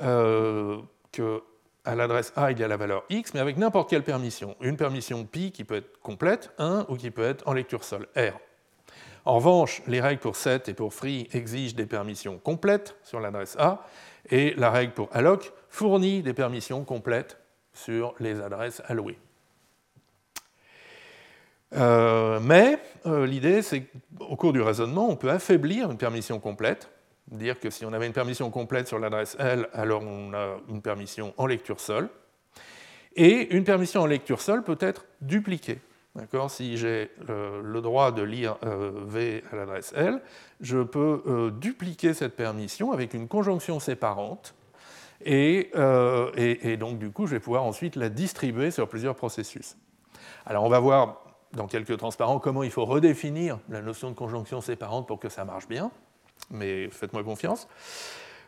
[0.00, 0.80] euh,
[1.12, 4.56] qu'à l'adresse A, il y a la valeur X, mais avec n'importe quelle permission.
[4.60, 8.06] Une permission pi qui peut être complète, 1, ou qui peut être en lecture seule,
[8.16, 8.38] R.
[9.24, 13.56] En revanche, les règles pour set et pour free exigent des permissions complètes sur l'adresse
[13.58, 13.84] A,
[14.30, 17.38] et la règle pour alloc fournit des permissions complètes
[17.72, 19.18] sur les adresses allouées.
[21.76, 23.86] Euh, mais euh, l'idée, c'est
[24.18, 26.90] qu'au cours du raisonnement, on peut affaiblir une permission complète,
[27.30, 30.82] dire que si on avait une permission complète sur l'adresse L, alors on a une
[30.82, 32.08] permission en lecture seule,
[33.16, 35.78] et une permission en lecture seule peut être dupliquée.
[36.48, 40.20] Si j'ai euh, le droit de lire euh, V à l'adresse L,
[40.60, 44.54] je peux euh, dupliquer cette permission avec une conjonction séparante,
[45.22, 45.70] et,
[46.36, 49.76] et, donc du coup, je vais pouvoir ensuite la distribuer sur plusieurs processus.
[50.46, 54.62] Alors on va voir dans quelques transparents comment il faut redéfinir la notion de conjonction
[54.62, 55.90] séparante pour que ça marche bien,
[56.50, 57.68] mais faites-moi confiance.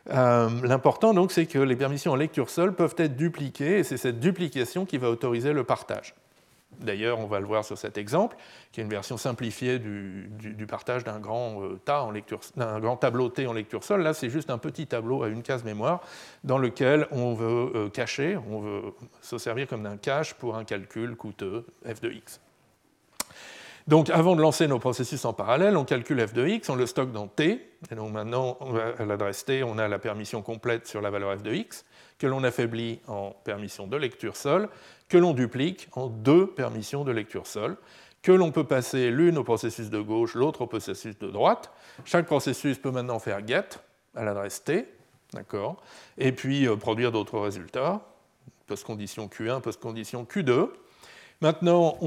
[0.07, 4.18] L'important donc, c'est que les permissions en lecture seule peuvent être dupliquées, et c'est cette
[4.18, 6.14] duplication qui va autoriser le partage.
[6.81, 8.37] D'ailleurs, on va le voir sur cet exemple,
[8.72, 13.52] qui est une version simplifiée du, partage d'un grand, euh, lecture, grand tableau T en
[13.52, 14.02] lecture seule.
[14.02, 16.00] Là, c'est juste un petit tableau à une case mémoire
[16.44, 18.83] dans lequel on veut euh, cacher, on veut
[19.20, 22.40] se servir comme d'un cache pour un calcul coûteux f de x.
[23.88, 26.87] Donc, avant de lancer nos processus en parallèle, on calcule f de x, on le
[26.87, 27.68] stocke dans T.
[27.90, 28.59] Et donc maintenant,
[28.99, 31.85] à l'adresse T, on a la permission complète sur la valeur f de x,
[32.18, 34.68] que l'on affaiblit en permission de lecture seule,
[35.09, 37.77] que l'on duplique en deux permissions de lecture seule,
[38.23, 41.73] que l'on peut passer l'une au processus de gauche, l'autre au processus de droite.
[42.05, 43.64] Chaque processus peut maintenant faire get
[44.14, 44.87] à l'adresse T,
[45.33, 45.83] d'accord,
[46.18, 48.01] et puis euh, produire d'autres résultats,
[48.66, 50.68] post-condition Q1, post-condition Q2.
[51.42, 51.98] Maintenant,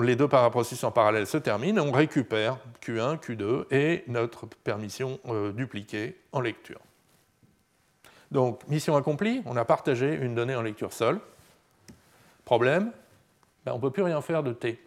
[0.00, 5.52] les deux paraprocessus en parallèle se terminent, on récupère Q1, Q2 et notre permission euh,
[5.52, 6.80] dupliquée en lecture.
[8.30, 11.20] Donc, mission accomplie, on a partagé une donnée en lecture seule.
[12.46, 12.92] Problème,
[13.66, 14.80] ben, on ne peut plus rien faire de T.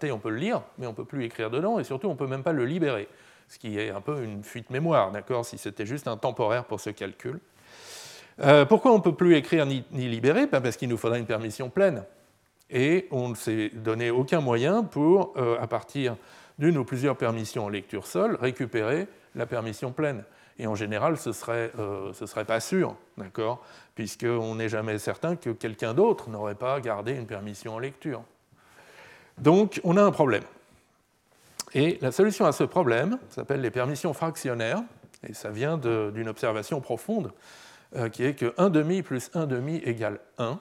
[0.00, 2.14] T, on peut le lire, mais on ne peut plus écrire dedans, et surtout, on
[2.14, 3.06] ne peut même pas le libérer,
[3.46, 6.80] ce qui est un peu une fuite mémoire, d'accord, si c'était juste un temporaire pour
[6.80, 7.38] ce calcul.
[8.40, 10.48] Euh, pourquoi on ne peut plus écrire ni, libérer?
[10.48, 12.02] Ben, Parce qu'il nous faudrait une permission pleine.
[12.70, 16.16] Et on ne s'est donné aucun moyen pour, euh, à partir
[16.58, 20.24] d'une ou plusieurs permissions en lecture seule, récupérer la permission pleine.
[20.58, 21.70] Et en général, ce ne serait,
[22.12, 23.64] ce serait pas sûr, d'accord?
[23.94, 28.24] Puisqu'on n'est jamais certain que quelqu'un d'autre n'aurait pas gardé une permission en lecture.
[29.38, 30.42] Donc, on a un problème.
[31.74, 34.82] Et la solution à ce problème s'appelle les permissions fractionnaires,
[35.26, 37.32] et ça vient d'une observation profonde,
[37.96, 40.58] euh, qui est que 1 demi plus 1 demi égale 1.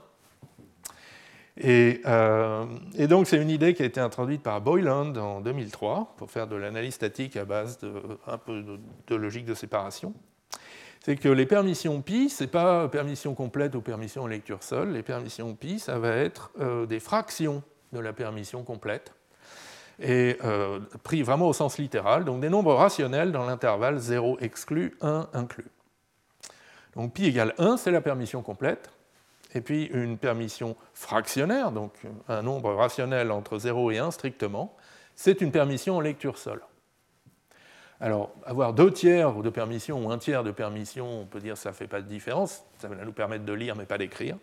[1.63, 2.65] Euh,
[2.95, 6.47] et, donc c'est une idée qui a été introduite par Boyland en 2003 pour faire
[6.47, 7.91] de l'analyse statique à base de
[8.27, 8.63] un peu
[9.07, 10.13] de, logique de séparation.
[11.03, 14.91] C'est que les permissions pi, ce n'est pas permission complète ou permission en lecture seule.
[14.91, 19.13] Les permissions pi, ça va être euh, des fractions de la permission complète
[19.99, 24.95] et euh, pris vraiment au sens littéral, donc des nombres rationnels dans l'intervalle 0 exclu,
[25.01, 25.71] 1 inclus.
[26.95, 28.91] Donc pi égale 1, c'est la permission complète,
[29.53, 31.93] et puis une permission fractionnaire, donc
[32.27, 34.75] un nombre rationnel entre 0 et 1 strictement,
[35.15, 36.61] c'est une permission en lecture seule.
[37.99, 41.59] Alors, avoir deux tiers de permission ou un tiers de permission, on peut dire que
[41.59, 44.37] ça ne fait pas de différence, ça va nous permettre de lire mais pas d'écrire.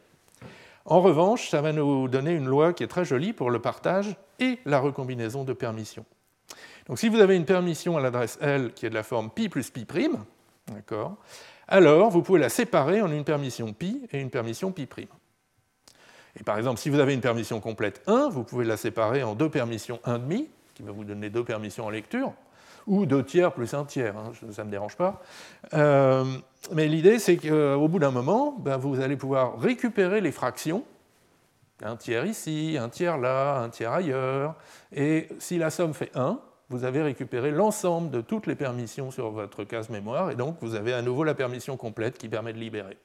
[0.86, 4.16] En revanche, ça va nous donner une loi qui est très jolie pour le partage
[4.40, 6.04] et la recombinaison de permissions.
[6.86, 9.48] Donc si vous avez une permission à l'adresse L qui est de la forme pi
[9.48, 9.86] plus pi',
[11.68, 14.88] alors vous pouvez la séparer en une permission pi et une permission pi'.
[16.36, 19.34] Et par exemple, si vous avez une permission complète 1, vous pouvez la séparer en
[19.34, 22.32] deux permissions 1,5, qui va vous donner deux permissions en lecture,
[22.86, 25.22] ou deux tiers plus un tiers, hein, ça ne me dérange pas.
[25.72, 26.24] Euh,
[26.72, 30.84] mais l'idée, c'est qu'au bout d'un moment, ben, vous allez pouvoir récupérer les fractions,
[31.82, 34.56] un tiers ici, un tiers là, un tiers ailleurs,
[34.92, 39.30] et si la somme fait 1, vous avez récupéré l'ensemble de toutes les permissions sur
[39.30, 42.58] votre case mémoire, et donc vous avez à nouveau la permission complète qui permet de
[42.58, 42.96] libérer.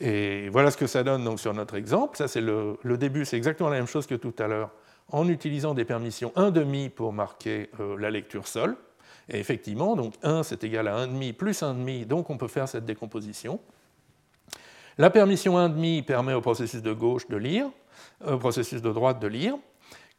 [0.00, 2.16] Et voilà ce que ça donne donc sur notre exemple.
[2.16, 4.70] Ça, c'est le, début, c'est exactement la même chose que tout à l'heure
[5.12, 8.76] en utilisant des permissions 1,5 pour marquer euh, la lecture seule.
[9.28, 12.86] Et effectivement, donc 1 c'est égal à 1,5 plus 1,5, donc on peut faire cette
[12.86, 13.60] décomposition.
[14.96, 17.66] La permission 1,5 permet au processus de gauche de lire,
[18.26, 19.56] au processus de droite de lire.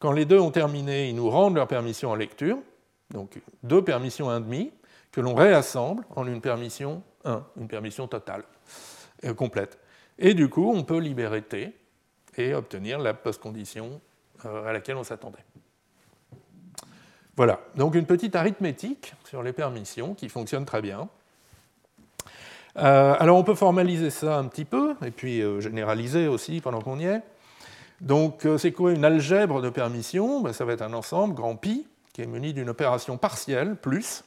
[0.02, 2.58] Quand les deux ont terminé, ils nous rendent leur permission en lecture,
[3.10, 4.72] donc deux permissions 1,5
[5.12, 8.42] que l'on réassemble en une permission 1, une permission totale,
[9.24, 9.78] euh, complète.
[10.18, 11.72] Et du coup, on peut libérer T
[12.36, 14.00] et obtenir la postcondition
[14.44, 15.44] euh, à laquelle on s'attendait.
[17.36, 21.08] Voilà, donc une petite arithmétique sur les permissions qui fonctionne très bien.
[22.76, 26.80] Euh, alors on peut formaliser ça un petit peu, et puis euh, généraliser aussi pendant
[26.80, 27.22] qu'on y est.
[28.02, 31.86] Donc c'est quoi une algèbre de permissions ben, Ça va être un ensemble, grand pi,
[32.12, 34.24] qui est muni d'une opération partielle, plus,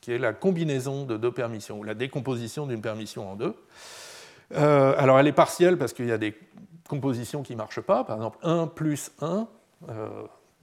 [0.00, 3.54] qui est la combinaison de deux permissions, ou la décomposition d'une permission en deux.
[4.54, 6.34] alors elle est partielle parce qu'il y a des
[6.88, 9.46] compositions qui ne marchent pas, par exemple 1 plus 1,
[9.88, 10.08] euh,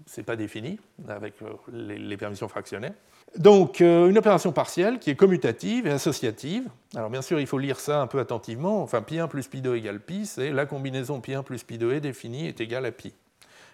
[0.06, 2.94] ce n'est pas défini avec euh, les, permissions fractionnaires.
[3.38, 6.70] Donc, euh, une opération partielle qui est commutative et associative.
[6.96, 8.82] Alors, bien sûr, il faut lire ça un peu attentivement.
[8.82, 12.62] Enfin, pi1 plus pi2 égale pi, c'est la combinaison pi1 plus pi2 est définie est
[12.62, 13.14] égale à pi.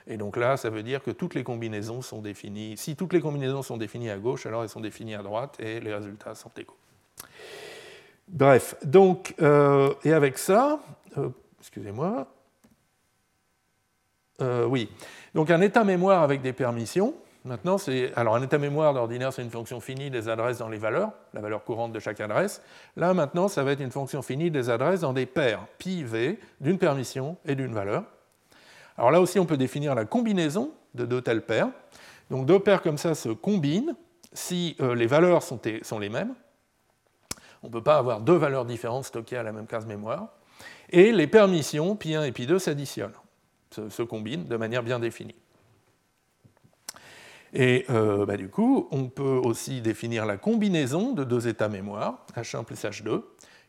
[0.08, 2.76] Et donc là, ça veut dire que toutes les combinaisons sont définies.
[2.76, 5.80] Si toutes les combinaisons sont définies à gauche, alors elles sont définies à droite et
[5.80, 6.78] les résultats sont égaux.
[8.28, 10.80] Bref, donc, et avec ça,
[11.60, 12.28] excusez-moi,
[14.40, 14.90] oui,
[15.36, 17.14] donc un état mémoire avec des permissions.
[17.44, 20.78] Maintenant, c'est alors un état mémoire d'ordinaire, c'est une fonction finie des adresses dans les
[20.78, 22.62] valeurs, la valeur courante de chaque adresse.
[22.96, 26.40] Là, maintenant, ça va être une fonction finie des adresses dans des paires pi v
[26.60, 28.04] d'une permission et d'une valeur.
[28.98, 31.70] Alors là aussi, on peut définir la combinaison de deux telles paires.
[32.30, 33.96] Donc deux paires comme ça se combinent
[34.34, 35.60] si euh, les valeurs sont,
[36.00, 36.36] les mêmes.
[37.64, 40.30] On ne peut pas avoir deux valeurs différentes stockées à la même case mémoire.
[40.90, 43.14] Et les permissions pi1 et pi2 s'additionnent
[43.72, 45.36] se, combinent de manière bien définie.
[47.54, 52.26] Et euh, bah, du coup, on peut aussi définir la combinaison de deux états mémoire,
[52.36, 53.24] H1 plus H2,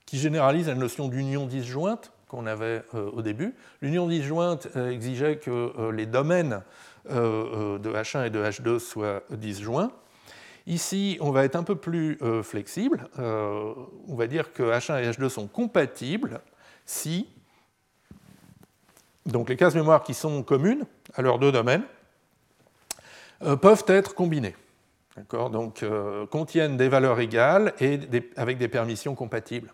[0.06, 3.54] qui généralise la notion d'union disjointe qu'on avait euh, au début.
[3.80, 6.62] L'union disjointe euh, exigeait que les domaines
[7.08, 9.90] de H1 et de H2 soient disjoints.
[10.68, 13.08] Ici, on va être un peu plus flexible.
[13.18, 16.40] on va dire que H1 et H2 sont compatibles
[16.86, 17.26] si
[19.26, 21.82] donc les cases mémoire qui sont communes à leurs deux domaines
[23.60, 24.54] peuvent être combinées.
[25.30, 28.00] Donc euh, contiennent des valeurs égales et
[28.36, 29.72] avec des permissions compatibles.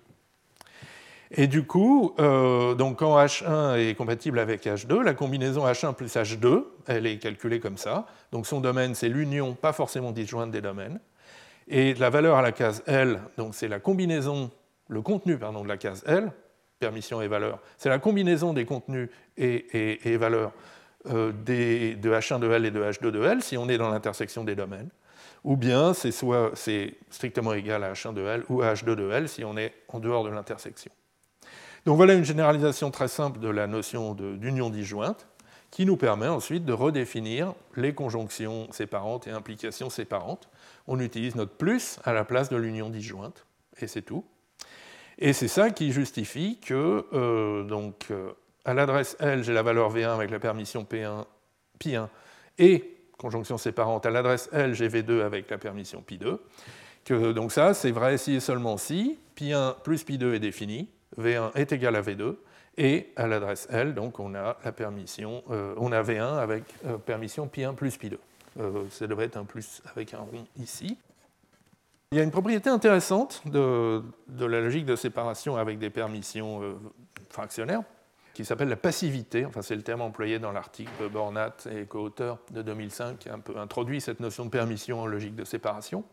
[1.31, 6.15] Et du coup, euh, donc quand H1 est compatible avec H2, la combinaison H1 plus
[6.15, 8.07] H2, elle est calculée comme ça.
[8.33, 10.99] Donc son domaine, c'est l'union, pas forcément disjointe des domaines.
[11.69, 14.51] Et la valeur à la case L, donc c'est la combinaison,
[14.89, 16.33] le contenu pardon, de la case L,
[16.81, 20.53] permission et valeur, c'est la combinaison des contenus et, valeurs
[21.07, 24.45] euh, de H1 de L et de H2 de L, si on est dans l'intersection
[24.45, 24.91] des domaines.
[25.45, 26.53] ou bien c'est soit
[27.11, 30.01] strictement égal à H1 de L ou à H2 de L si on est en
[30.01, 30.91] dehors de l'intersection.
[31.87, 35.27] Donc voilà une généralisation très simple de la notion d'union disjointe
[35.71, 40.49] qui nous permet ensuite de redéfinir les conjonctions séparantes et implications séparantes.
[40.87, 43.47] On utilise notre plus à la place de l'union disjointe,
[43.81, 44.25] et c'est tout.
[45.19, 48.33] Et c'est ça qui justifie que, euh, donc, euh,
[48.69, 51.25] à l'adresse L, j'ai la valeur V1 avec la permission P1,
[51.81, 52.09] Pi1,
[52.59, 56.37] et conjonction séparante à l'adresse L, j'ai V2 avec la permission Pi2.
[57.07, 61.53] Que, donc ça, c'est vrai si et seulement si Pi1 plus Pi2 est défini, V1
[61.55, 62.35] est égal à V2,
[62.77, 66.65] et à l'adresse L, donc on a la permission, euh, on a V1 avec
[67.07, 68.19] permission Pi1 plus Pi2.
[68.91, 70.99] ça devrait être un plus avec un rond ici.
[72.13, 74.03] Il y a une propriété intéressante de,
[74.39, 76.75] la logique de séparation avec des permissions euh,
[77.31, 77.83] fractionnaires
[78.39, 79.45] qui s'appelle la passivité.
[79.47, 83.41] Enfin, c'est le terme employé dans l'article de Bornat et co-auteur de 2005 qui un
[83.41, 86.05] peu introduit cette notion de permission en logique de séparation.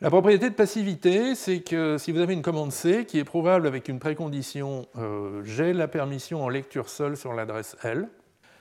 [0.00, 3.66] La propriété de passivité, c'est que si vous avez une commande C qui est prouvable
[3.66, 8.08] avec une précondition euh, j'ai la permission en lecture seule sur l'adresse L,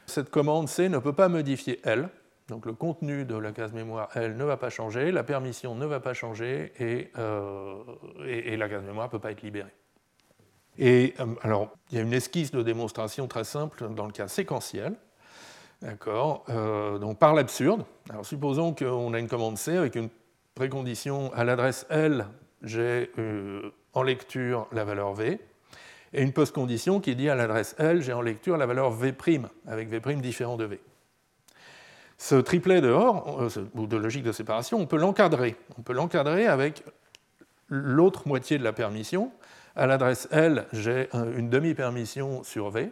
[0.07, 2.09] cette commande C ne peut pas modifier L,
[2.47, 5.85] donc le contenu de la case mémoire, elle, ne va pas changer, la permission ne
[5.85, 7.75] va pas changer, et, euh,
[8.17, 9.75] la case mémoire ne peut pas être libérée.
[10.77, 14.27] Et euh, alors, il y a une esquisse de démonstration très simple dans le cas
[14.27, 14.95] séquentiel.
[15.81, 17.85] D'accord euh, Donc par l'absurde.
[18.09, 20.09] Alors supposons qu'on a une commande C avec une
[20.53, 22.27] précondition à l'adresse L,
[22.61, 23.09] j'ai
[23.93, 25.39] en lecture la valeur V,
[26.13, 29.13] et une post-condition qui dit à l'adresse L, j'ai en lecture la valeur V',
[29.65, 30.79] avec V' différent de V.
[32.17, 35.55] Ce triplet de euh, ou de logique de séparation, on peut l'encadrer.
[35.79, 36.83] On peut l'encadrer avec
[37.67, 39.31] l'autre moitié de la permission.
[39.75, 42.91] À l'adresse L, j'ai une demi-permission sur V.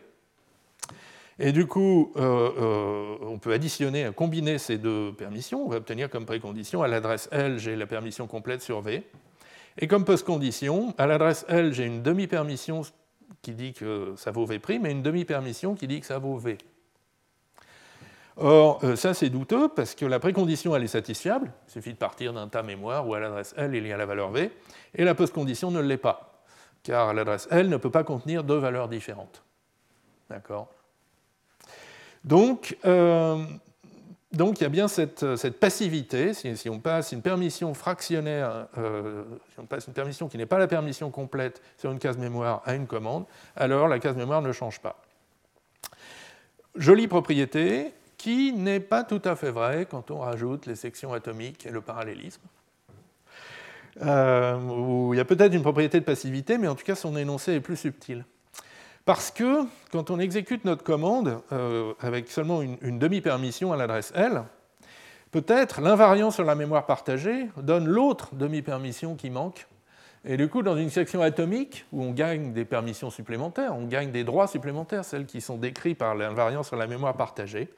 [1.41, 5.65] Et du coup, euh, euh, on peut additionner, combiner ces deux permissions.
[5.65, 9.03] On va obtenir comme précondition, à l'adresse L, j'ai la permission complète sur V.
[9.77, 12.82] Et comme post-condition, à l'adresse L, j'ai une demi-permission
[13.41, 16.57] qui dit que ça vaut V', et une demi-permission qui dit que ça vaut V.
[18.36, 21.97] Or, euh, ça c'est douteux parce que la précondition elle est satisfiable, il suffit de
[21.97, 24.51] partir d'un tas mémoire où à l'adresse L il y a la valeur V,
[24.95, 26.28] et la postcondition ne l'est pas,
[26.84, 29.43] car l'adresse L ne peut pas contenir deux valeurs différentes.
[30.30, 30.69] D'accord?
[32.23, 33.43] Donc, euh,
[34.32, 35.25] donc, il y a bien cette,
[35.59, 39.23] passivité, si, on passe une permission fractionnaire, euh,
[39.53, 42.61] si on passe une permission qui n'est pas la permission complète sur une case mémoire
[42.65, 43.25] à une commande,
[43.55, 45.01] alors la case mémoire ne change pas.
[46.75, 51.65] Jolie propriété, qui n'est pas tout à fait vrai quand on rajoute les sections atomiques
[51.65, 52.41] et le parallélisme.
[54.02, 57.18] Euh, où il y a peut-être une propriété de passivité, mais en tout cas son
[57.18, 58.26] énoncé est plus subtil.
[59.06, 64.44] Parce que quand on exécute notre commande euh, avec seulement une, demi-permission à l'adresse L,
[65.32, 69.68] peut-être l'invariant sur la mémoire partagée donne l'autre demi-permission qui manque.
[70.26, 74.12] Et du coup, dans une section atomique, où on gagne des permissions supplémentaires, on gagne
[74.12, 77.70] des droits supplémentaires, celles qui sont décrits par l'invariant sur la mémoire partagée,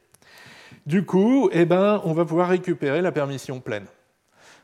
[0.86, 3.86] du coup, eh ben, on va pouvoir récupérer la permission pleine.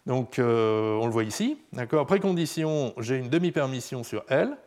[0.08, 1.60] Donc, euh, on le voit ici.
[2.08, 4.58] Précondition, j'ai une demi-permission sur L.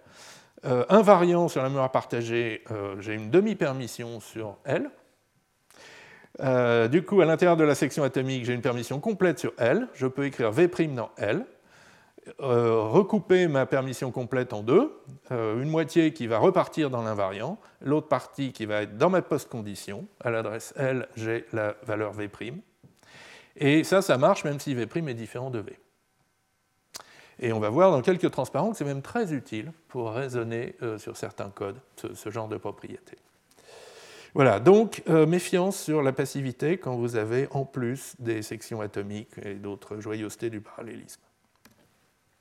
[0.66, 4.90] Euh, invariant sur la mémoire partagée, euh, j'ai une demi-permission sur L.
[6.90, 9.88] du coup, à l'intérieur de la section atomique, j'ai une permission complète sur L.
[9.94, 11.44] Je peux écrire V' dans L.
[12.40, 14.92] Euh, recouper ma permission complète en deux,
[15.32, 19.22] euh, une moitié qui va repartir dans l'invariant, l'autre partie qui va être dans ma
[19.22, 22.28] post-condition, à l'adresse L, j'ai la valeur V',
[23.60, 25.78] et ça, ça marche même si V' est différent de V.
[27.38, 30.98] Et on va voir dans quelques transparents que c'est même très utile pour raisonner euh,
[30.98, 33.16] sur certains codes, ce, genre de propriété.
[34.34, 39.54] Voilà, donc méfiance sur la passivité quand vous avez en plus des sections atomiques et
[39.54, 41.20] d'autres joyeusetés du parallélisme.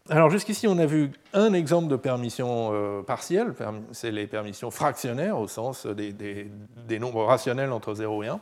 [0.09, 3.53] Alors jusqu'ici, on a vu un exemple de permission euh, partielle,
[3.91, 8.39] c'est les permissions fractionnaires au sens des, nombres rationnels entre 0 et 1.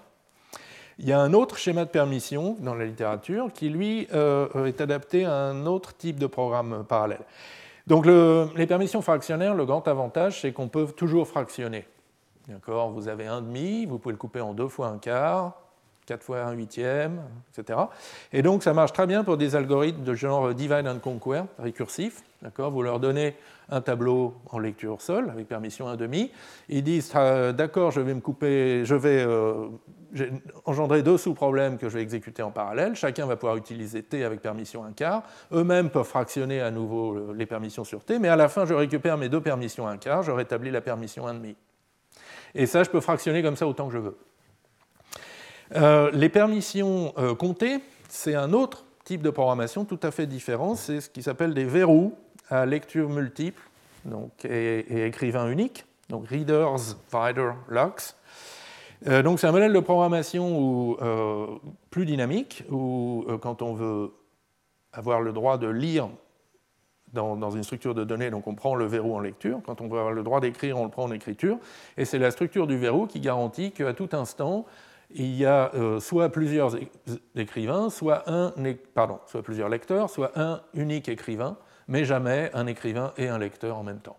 [0.99, 4.81] Il y a un autre schéma de permission dans la littérature qui, lui, euh, est
[4.81, 7.21] adapté à un autre type de programme parallèle.
[7.85, 11.85] Donc les permissions fractionnaires, le grand avantage, c'est qu'on peut toujours fractionner.
[12.47, 12.91] D'accord?
[12.91, 15.53] Vous avez un demi, vous pouvez le couper en deux fois un quart,
[16.05, 17.21] 4 fois 1 huitième,
[17.51, 17.79] etc.
[18.33, 22.23] Et donc ça marche très bien pour des algorithmes de genre divide and conquer, récursif.
[22.41, 23.35] Vous leur donnez
[23.69, 26.29] un tableau en lecture seule, avec permission 1,5.
[26.69, 29.69] Ils disent ah, D'accord, je vais me couper, je vais euh,
[30.65, 32.95] engendrer deux sous-problèmes que je vais exécuter en parallèle.
[32.95, 35.23] Chacun va pouvoir utiliser T avec permission 1 quart.
[35.51, 38.75] Eux-mêmes peuvent fractionner à nouveau euh, les permissions sur T, mais à la fin, je
[38.75, 41.55] récupère mes deux permissions 1 quart, je rétablis la permission 1,5.
[42.53, 44.17] Et ça, je peux fractionner comme ça autant que je veux.
[45.75, 47.79] Euh, les permissions comptées,
[48.09, 51.65] c'est un autre type de programmation tout à fait différent, c'est ce qui s'appelle des
[51.65, 52.13] verrous
[52.49, 53.61] à lecture multiple
[54.05, 58.15] donc, et, écrivain unique, donc Readers Writer Locks.
[59.07, 61.47] Euh, donc c'est un modèle de programmation euh,
[61.89, 64.11] plus dynamique, où euh, quand on veut
[64.93, 66.09] avoir le droit de lire
[67.13, 69.97] dans, une structure de données, donc on prend le verrou en lecture, quand on veut
[69.97, 71.57] avoir le droit d'écrire, on le prend en écriture,
[71.95, 74.65] et c'est la structure du verrou qui garantit qu'à tout instant,
[75.11, 76.75] il y a soit plusieurs
[77.33, 78.53] écrivains, soit un,
[78.93, 83.77] pardon, soit plusieurs lecteurs, soit un unique écrivain, mais jamais un écrivain et un lecteur
[83.77, 84.17] en même temps.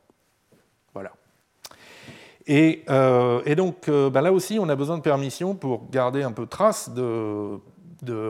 [0.94, 1.12] Voilà.
[2.46, 6.32] Et, euh, donc euh, bah là aussi, on a besoin de permission pour garder un
[6.32, 7.60] peu trace de,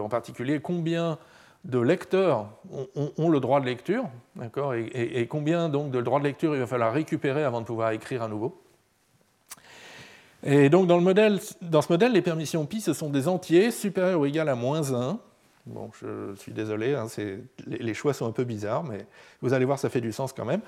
[0.01, 1.19] en particulier, combien
[1.65, 2.47] de lecteurs
[2.95, 4.05] ont, le droit de lecture,
[4.37, 7.91] d'accord, et, combien donc de droit de lecture il va falloir récupérer avant de pouvoir
[7.91, 8.61] écrire à nouveau.
[10.45, 13.71] Et donc dans, le modèle, dans ce modèle, les permissions pi, ce sont des entiers
[13.71, 15.19] supérieurs ou égaux à moins 1,
[15.69, 17.09] Bon, je suis désolé, hein,
[17.67, 19.05] les, choix sont un peu bizarres, mais
[19.43, 20.63] vous allez voir, ça fait du sens quand même.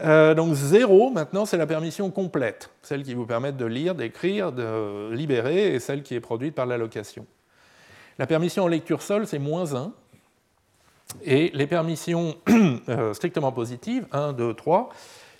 [0.00, 4.52] Euh, donc 0, maintenant, c'est la permission complète, celle qui vous permet de lire, d'écrire,
[4.52, 7.24] de libérer, et celle qui est produite par l'allocation.
[8.18, 9.90] La permission en lecture seule, c'est moins 1.
[11.24, 12.36] Et les permissions
[12.90, 14.90] euh, strictement positives, 1, 2, 3,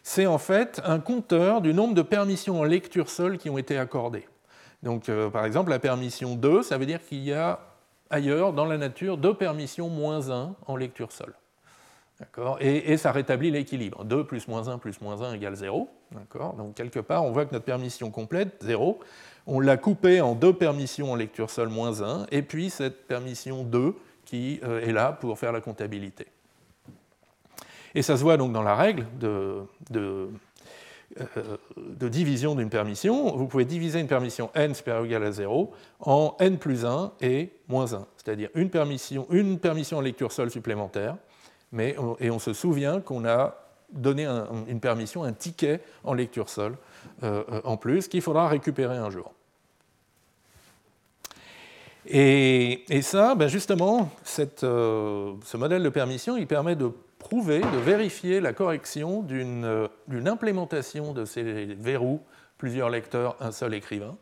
[0.02, 3.76] c'est en fait un compteur du nombre de permissions en lecture seule qui ont été
[3.76, 4.26] accordées.
[4.82, 7.60] Donc, euh, par exemple, la permission 2, ça veut dire qu'il y a
[8.12, 11.34] ailleurs dans la nature deux permissions moins 1 en lecture seule.
[12.60, 14.04] Et, ça rétablit l'équilibre.
[14.04, 15.88] 2 plus moins 1 plus moins 1 égale 0.
[16.56, 19.00] Donc quelque part, on voit que notre permission complète, 0,
[19.46, 23.64] on l'a coupée en deux permissions en lecture seule moins 1, et puis cette permission
[23.64, 23.94] 2
[24.24, 26.26] qui euh, est là pour faire la comptabilité.
[27.94, 30.28] Et ça se voit donc dans la règle de,
[31.76, 35.72] de division d'une permission, vous pouvez diviser une permission n supérieure ou égale à 0
[36.00, 40.50] en n plus 1 et moins 1, c'est-à-dire une permission, une permission en lecture seule
[40.50, 41.16] supplémentaire,
[41.70, 43.56] mais et on se souvient qu'on a
[43.92, 44.26] donné
[44.68, 46.76] une permission, un ticket en lecture seule
[47.22, 49.32] euh, euh, en plus, qu'il faudra récupérer un jour.
[52.06, 56.90] Et, ça, ben justement, ce modèle de permission, il permet de
[57.22, 62.20] prouver, de vérifier la correction d'une implémentation de ces verrous,
[62.58, 64.16] plusieurs lecteurs, un seul écrivain.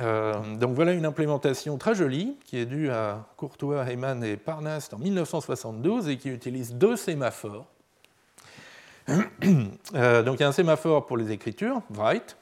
[0.00, 4.94] Euh, donc voilà une implémentation très jolie qui est due à Courtois, Heyman et Parnast
[4.94, 7.66] en 1972 et qui utilise deux sémaphores.
[9.94, 12.38] Euh, donc il y a un sémaphore pour les écritures, write,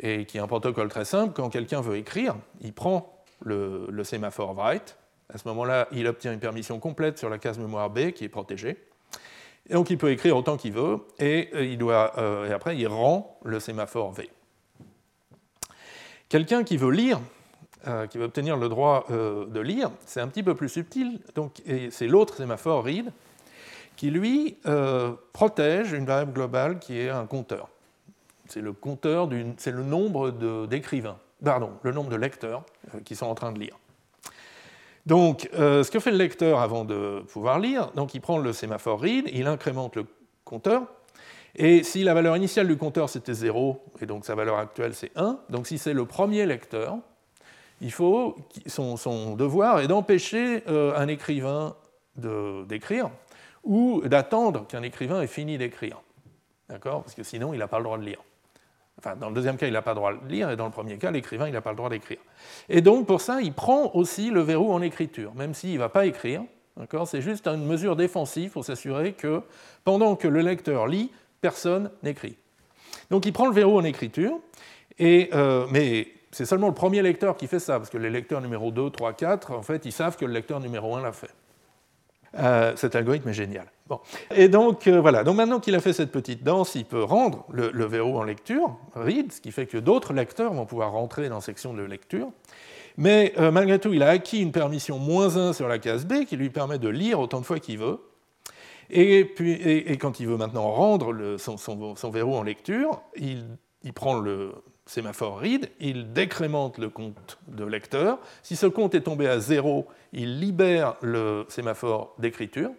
[0.00, 1.34] et qui est un protocole très simple.
[1.34, 4.96] Quand quelqu'un veut écrire, il prend le, le sémaphore write,
[5.34, 8.28] à ce moment-là, il obtient une permission complète sur la case mémoire B qui est
[8.28, 8.76] protégée.
[9.68, 12.76] Et donc il peut écrire autant qu'il veut, et, euh, il doit, euh, et après
[12.76, 14.30] il rend le sémaphore V.
[16.28, 17.20] Quelqu'un qui veut lire,
[17.88, 21.60] euh, qui veut obtenir le droit de lire, c'est un petit peu plus subtil, donc,
[21.90, 23.10] c'est l'autre sémaphore read,
[23.96, 24.58] qui lui
[25.32, 27.68] protège une variable globale qui est un compteur.
[28.48, 30.30] C'est le compteur, c'est le nombre
[30.66, 32.64] d'écrivains, pardon, le nombre de lecteurs
[33.04, 33.76] qui sont en train de lire.
[35.06, 38.52] Donc, euh, ce que fait le lecteur avant de pouvoir lire, donc il prend le
[38.52, 40.06] sémaphore read, il incrémente le
[40.44, 40.86] compteur,
[41.56, 45.12] et si la valeur initiale du compteur c'était 0, et donc sa valeur actuelle c'est
[45.16, 46.96] 1, donc si c'est le premier lecteur,
[47.80, 48.36] il faut,
[48.66, 51.76] son, devoir est d'empêcher euh, un écrivain
[52.16, 53.10] d'écrire,
[53.62, 56.00] ou d'attendre qu'un écrivain ait fini d'écrire.
[56.68, 57.02] D'accord?
[57.02, 58.22] Parce que sinon, il n'a pas le droit de lire.
[58.98, 60.70] Enfin, dans le deuxième cas, il n'a pas le droit de lire, et dans le
[60.70, 62.20] premier cas, l'écrivain, il n'a pas le droit d'écrire.
[62.68, 65.88] Et donc, pour ça, il prend aussi le verrou en écriture, même s'il ne va
[65.88, 66.42] pas écrire.
[67.06, 69.42] C'est juste une mesure défensive pour s'assurer que
[69.84, 72.36] pendant que le lecteur lit, personne n'écrit.
[73.10, 74.38] Donc, il prend le verrou en écriture,
[74.98, 78.40] et, euh, mais c'est seulement le premier lecteur qui fait ça, parce que les lecteurs
[78.40, 81.34] numéro 2, 3, 4, en fait, ils savent que le lecteur numéro 1 l'a fait.
[82.38, 83.66] Euh, cet algorithme est génial.
[83.86, 84.00] Bon.
[84.34, 87.44] Et donc euh, voilà, donc maintenant qu'il a fait cette petite danse, il peut rendre
[87.50, 91.36] le, verrou en lecture, read, ce qui fait que d'autres lecteurs vont pouvoir rentrer dans
[91.36, 92.28] la section de lecture.
[92.96, 96.24] Mais euh, malgré tout, il a acquis une permission moins 1 sur la case B
[96.24, 97.98] qui lui permet de lire autant de fois qu'il veut.
[98.90, 103.44] Et, puis, et, quand il veut maintenant rendre le, son, son, verrou en lecture, il,
[103.82, 104.52] il prend le,
[104.86, 108.18] sémaphore read, il décrémente le compte de lecteur.
[108.42, 112.70] Si ce compte est tombé à zéro, il libère le sémaphore d'écriture.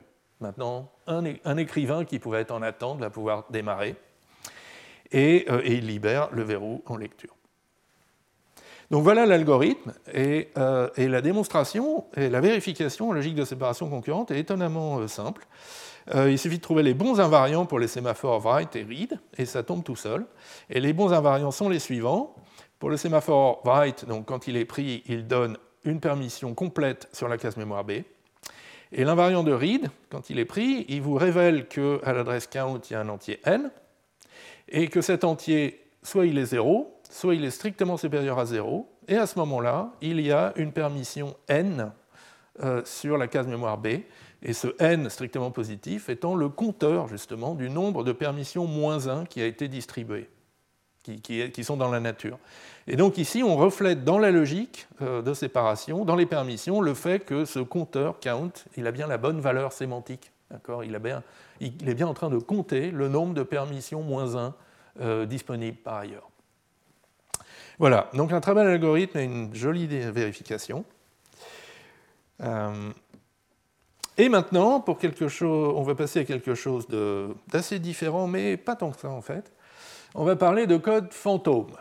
[0.45, 3.95] Maintenant, un, écrivain qui pouvait être en attente va pouvoir démarrer.
[5.11, 7.35] Et, euh, il libère le verrou en lecture.
[8.91, 14.29] Donc voilà l'algorithme, et, euh, la démonstration et la vérification en logique de séparation concurrente
[14.29, 15.47] est étonnamment euh, simple.
[16.13, 19.63] Il suffit de trouver les bons invariants pour les sémaphores write et read, et ça
[19.63, 20.27] tombe tout seul.
[20.69, 22.35] Et les bons invariants sont les suivants.
[22.77, 27.27] Pour le sémaphore write, donc quand il est pris, il donne une permission complète sur
[27.27, 28.03] la case mémoire B.
[28.97, 32.93] Et l'invariant de Reed, quand il est pris, il vous révèle qu'à l'adresse count, il
[32.93, 33.69] y a un entier n,
[34.69, 38.89] et que cet entier, soit il est 0, soit il est strictement supérieur à 0,
[39.09, 41.91] et à ce moment-là, il y a une permission n
[42.63, 43.87] euh, sur la case mémoire B,
[44.41, 49.25] et ce n strictement positif étant le compteur justement du nombre de permissions moins 1
[49.25, 50.29] qui a été distribué,
[51.05, 52.37] qui, sont dans la nature.
[52.87, 56.93] Et donc ici, on reflète dans la logique euh, de séparation, dans les permissions, le
[56.93, 60.31] fait que ce compteur count, il a bien la bonne valeur sémantique.
[60.83, 64.53] Il, est bien en train de compter le nombre de permissions moins 1
[65.01, 66.29] euh, disponibles par ailleurs.
[67.79, 70.85] Voilà, donc un très bel algorithme et une jolie vérification.
[72.41, 72.91] Euh,
[74.17, 76.87] et maintenant, pour quelque chose, on va passer à quelque chose
[77.47, 79.51] d'assez différent, mais pas tant que ça en fait.
[80.17, 81.75] On va parler de code fantôme.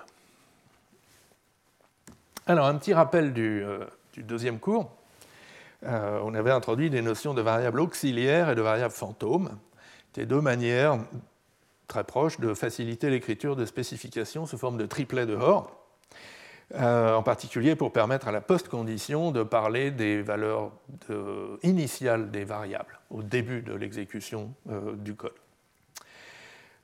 [2.48, 3.84] Alors, un petit rappel du, euh,
[4.16, 4.90] deuxième cours.
[5.84, 9.50] Euh, on avait introduit des notions de variables auxiliaires et de variables fantômes.
[10.06, 10.98] C'était deux manières
[11.86, 15.70] très proches de faciliter l'écriture de spécifications sous forme de triplet de Hoare.
[16.74, 20.72] Euh, en particulier pour permettre à la post-condition de parler des valeurs
[21.62, 25.34] initiales des variables au début de l'exécution euh, du code.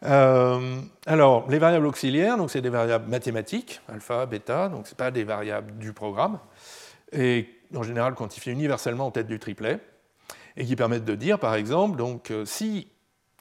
[0.04, 5.24] Euh, alors, les variables auxiliaires, c'est des variables mathématiques, alpha, bêta, donc ce pas des
[5.24, 6.38] variables du programme,
[7.12, 9.78] et en général quantifiées universellement en tête du triplet,
[10.56, 12.88] et qui permettent de dire, par exemple, donc, si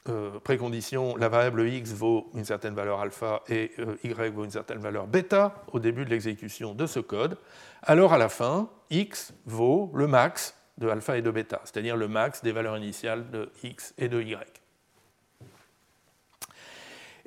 [0.08, 4.50] euh, précondition, la variable x vaut une certaine valeur alpha et euh, y vaut une
[4.50, 7.36] certaine valeur bêta au début de l'exécution de ce code,
[7.82, 12.08] alors à la fin, x vaut le max de alpha et de bêta, c'est-à-dire le
[12.08, 14.59] max des valeurs initiales de x et de y.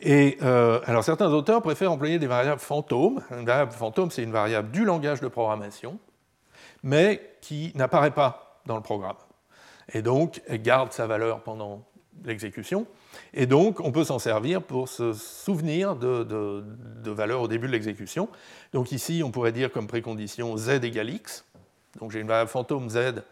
[0.05, 3.21] Et euh, alors certains auteurs préfèrent employer des variables fantômes.
[3.31, 5.97] Une variable fantôme, c'est une variable du langage de programmation,
[6.83, 9.15] mais qui n'apparaît pas dans le programme.
[9.93, 11.85] Et donc, elle garde sa valeur pendant
[12.25, 12.85] l'exécution.
[13.33, 16.63] Et donc, on peut s'en servir pour se souvenir de,
[17.05, 18.27] valeurs au début de l'exécution.
[18.73, 21.45] Donc ici, on pourrait dire comme précondition z égale x.
[21.99, 23.23] Donc j'ai une variable fantôme z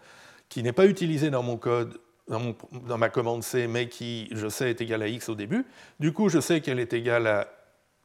[0.48, 2.00] qui n'est pas utilisée dans mon code,
[2.32, 5.66] dans, ma commande C, mais qui, je sais, est égale à x au début.
[6.00, 7.48] Du coup, je sais qu'elle est égale à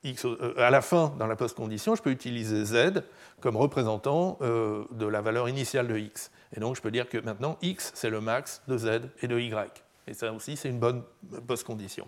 [0.03, 1.95] x euh, à la fin dans la post-condition.
[1.95, 3.03] Je peux utiliser z
[3.41, 6.31] comme représentant euh, de la valeur initiale de x.
[6.57, 9.39] Et donc, je peux dire que maintenant, x, c'est le max de z et de
[9.39, 9.83] y.
[10.09, 11.03] Et ça aussi, c'est une bonne
[11.47, 12.07] post-condition.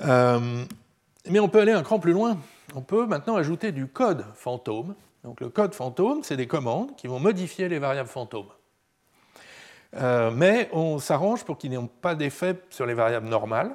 [0.00, 0.64] Euh,
[1.28, 2.36] mais on peut aller un cran plus loin.
[2.74, 4.94] On peut maintenant ajouter du code fantôme.
[5.22, 8.48] Donc le code fantôme, c'est des commandes qui vont modifier les variables fantômes.
[9.96, 13.74] Euh, mais on s'arrange pour qu'ils n'aient pas d'effet sur les variables normales.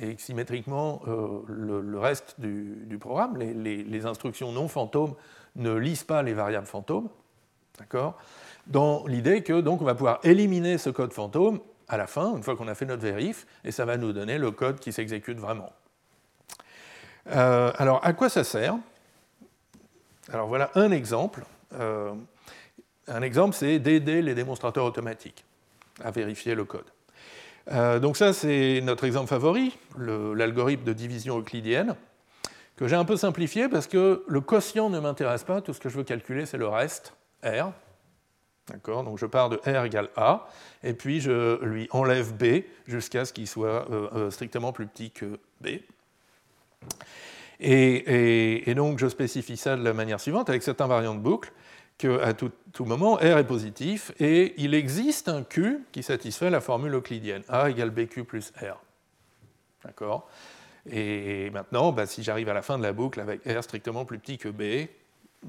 [0.00, 5.14] Et symétriquement, euh, le, reste du, programme, les, instructions non fantômes,
[5.56, 7.08] ne lisent pas les variables fantômes.
[7.78, 8.16] D'accord?
[8.66, 12.42] Dans l'idée que donc on va pouvoir éliminer ce code fantôme à la fin, une
[12.42, 15.38] fois qu'on a fait notre vérif, et ça va nous donner le code qui s'exécute
[15.38, 15.70] vraiment.
[17.30, 18.76] Euh, alors, à quoi ça sert?
[20.32, 21.44] Alors voilà un exemple.
[23.08, 25.44] Un exemple, c'est d'aider les démonstrateurs automatiques
[26.02, 26.84] à vérifier le code.
[27.70, 31.94] Euh, donc ça, c'est notre exemple favori, l'algorithme de division euclidienne,
[32.76, 35.88] que j'ai un peu simplifié parce que le quotient ne m'intéresse pas, tout ce que
[35.88, 37.72] je veux calculer, c'est le reste, R,
[38.86, 40.48] donc je pars de R égale A,
[40.82, 45.10] et puis je lui enlève B jusqu'à ce qu'il soit euh, euh, strictement plus petit
[45.10, 45.80] que B.
[47.60, 51.52] Et, donc je spécifie ça de la manière suivante, avec cette invariant de boucle,
[52.02, 56.94] qu'à tout, moment, R est positif, et il existe un Q qui satisfait la formule
[56.94, 58.80] euclidienne, A égale BQ plus R.
[59.84, 60.28] D'accord?
[60.90, 64.18] Et maintenant, bah, si j'arrive à la fin de la boucle avec R strictement plus
[64.18, 64.88] petit que B,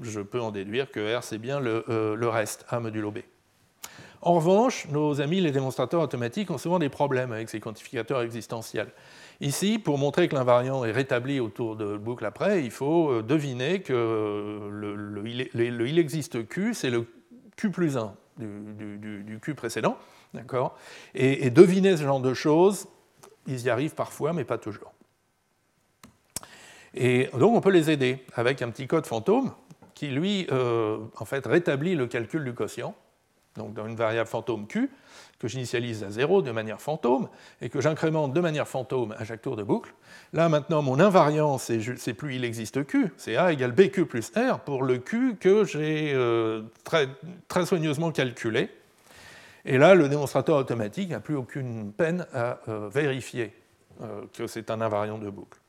[0.00, 3.18] je peux en déduire que R, c'est bien le, euh, reste, A modulo B.
[4.22, 8.90] En revanche, nos amis les démonstrateurs automatiques ont souvent des problèmes avec ces quantificateurs existentiels.
[9.40, 13.82] Ici, pour montrer que l'invariant est rétabli autour de boucle après, il faut euh, deviner
[13.82, 13.92] que
[14.70, 17.06] le, il, existe Q, c'est le
[17.56, 19.96] Q plus 1 du, Q précédent.
[20.32, 20.76] D'accord?
[21.14, 22.88] Et, et deviner ce genre de choses,
[23.46, 24.92] ils y arrivent parfois, mais pas toujours.
[26.94, 29.52] Et donc on peut les aider avec un petit code fantôme
[29.94, 32.94] qui, lui, euh, en fait, rétablit le calcul du quotient,
[33.56, 34.90] donc dans une variable fantôme Q,
[35.38, 37.28] que j'initialise à 0 de manière fantôme,
[37.60, 39.92] et que j'incrémente de manière fantôme à chaque tour de boucle.
[40.32, 44.60] Là, maintenant, mon invariant, c'est plus il existe Q, c'est A égale BQ plus R
[44.60, 48.70] pour le Q que j'ai euh, très, soigneusement calculé.
[49.64, 53.52] Et là, le démonstrateur automatique n'a plus aucune peine à euh, vérifier
[54.32, 55.60] que c'est un invariant de boucle.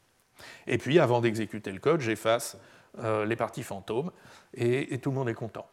[0.65, 2.57] Et puis, avant d'exécuter le code, j'efface
[3.03, 4.11] euh, les parties fantômes,
[4.53, 5.67] et, tout le monde est content.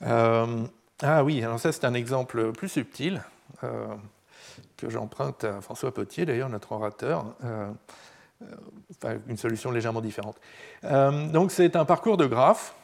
[0.00, 3.22] Ah oui, alors ça c'est un exemple plus subtil
[4.76, 7.34] que j'emprunte à François Potier, d'ailleurs, notre orateur.
[9.28, 10.36] une solution légèrement différente.
[10.82, 12.74] donc c'est un parcours de graphes,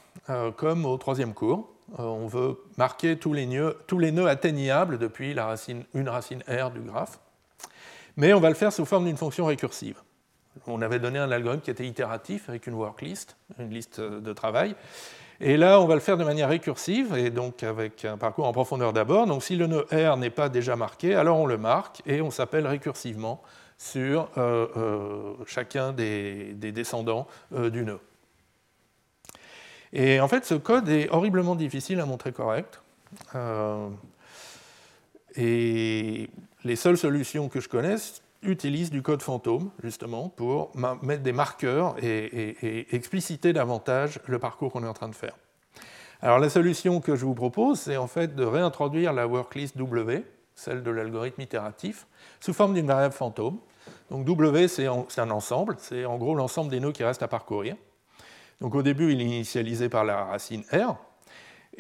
[0.57, 1.71] comme au troisième cours.
[1.99, 5.33] on veut marquer tous les, nœuds, atteignables depuis
[5.95, 7.19] une racine R du graphe
[8.17, 9.97] mais on va le faire sous forme d'une fonction récursive.
[10.67, 14.77] On avait donné un algorithme qui était itératif avec une worklist, une liste de travail.
[15.41, 18.53] Et là, on va le faire de manière récursive, et donc avec un parcours en
[18.53, 19.26] profondeur d'abord.
[19.26, 22.30] Donc si le nœud R n'est pas déjà marqué, alors on le marque et on
[22.30, 23.43] s'appelle récursivement
[23.76, 28.01] sur euh, euh, chacun des, descendants euh, du nœud.
[29.93, 32.80] Et en fait, ce code est horriblement difficile à montrer correct.
[35.37, 36.30] et
[36.64, 40.72] les seules solutions que je connaisse utilisent du code fantôme, justement, pour
[41.03, 45.34] mettre des marqueurs et, expliciter davantage le parcours qu'on est en train de faire.
[46.22, 50.24] Alors la solution que je vous propose, c'est en fait de réintroduire la worklist W,
[50.55, 52.07] celle de l'algorithme itératif,
[52.40, 53.59] sous forme d'une variable fantôme.
[54.11, 57.76] Donc W, c'est un ensemble, c'est en gros l'ensemble des nœuds qui restent à parcourir.
[58.61, 60.97] Donc au début, il est initialisé par la racine R,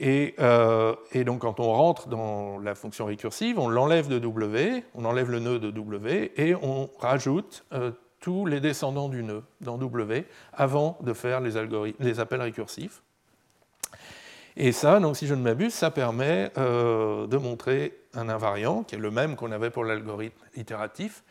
[0.02, 5.04] euh, et, donc quand on rentre dans la fonction récursive, on l'enlève de W, on
[5.04, 9.78] enlève le nœud de W, et on rajoute euh, tous les descendants du nœud dans
[9.78, 11.56] W avant de faire les,
[12.18, 13.02] appels récursifs.
[14.56, 18.94] Et ça, donc, si je ne m'abuse, ça permet euh, de montrer un invariant, qui
[18.94, 21.24] est le même qu'on avait pour l'algorithme itératif,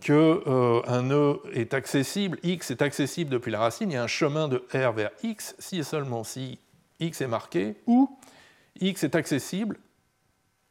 [0.00, 4.48] qu'un nœud est accessible, x est accessible depuis la racine, il y a un chemin
[4.48, 6.58] de R vers x si et seulement si
[7.00, 8.18] x est marqué, ou
[8.80, 9.78] x est accessible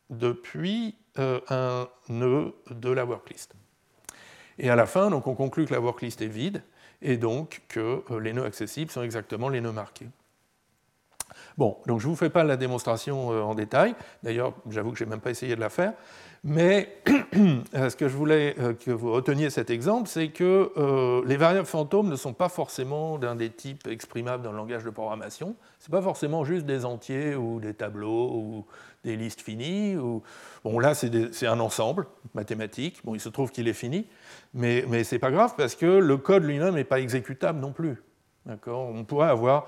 [0.10, 3.54] depuis euh, un nœud de la worklist.
[4.58, 6.64] Et à la fin, donc, on conclut que la worklist est vide,
[7.02, 10.08] et donc que euh, les nœuds accessibles sont exactement les nœuds marqués.
[11.58, 14.98] Bon, donc je ne vous fais pas la démonstration euh, en détail, d'ailleurs j'avoue que
[14.98, 15.94] je n'ai même pas essayé de la faire,
[16.44, 16.98] mais
[17.76, 21.66] euh, ce que je voulais euh, que vous reteniez cet exemple, c'est que les variables
[21.66, 25.56] fantômes ne sont pas forcément d'un des types exprimables dans le langage de programmation.
[25.80, 28.66] Ce n'est pas forcément juste des entiers ou des tableaux ou
[29.04, 29.96] des listes finies.
[30.64, 33.00] Bon, là, c'est un ensemble mathématique.
[33.04, 34.08] Bon, il se trouve qu'il est fini,
[34.54, 37.72] mais, mais ce n'est pas grave parce que le code lui-même n'est pas exécutable non
[37.72, 38.02] plus.
[38.68, 39.68] On pourrait avoir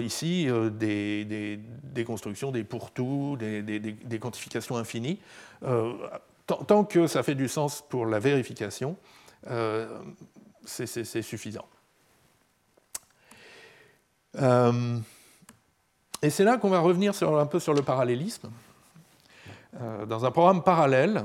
[0.00, 5.18] ici des, des, constructions, des pour-tout, des, quantifications infinies.
[5.64, 5.92] Euh,
[6.46, 8.96] tant que ça fait du sens pour la vérification,
[9.50, 9.98] euh,
[10.64, 11.66] c'est suffisant.
[14.40, 14.98] Euh,
[16.22, 18.50] et c'est là qu'on va revenir un peu sur le parallélisme.
[20.06, 21.24] dans un programme parallèle,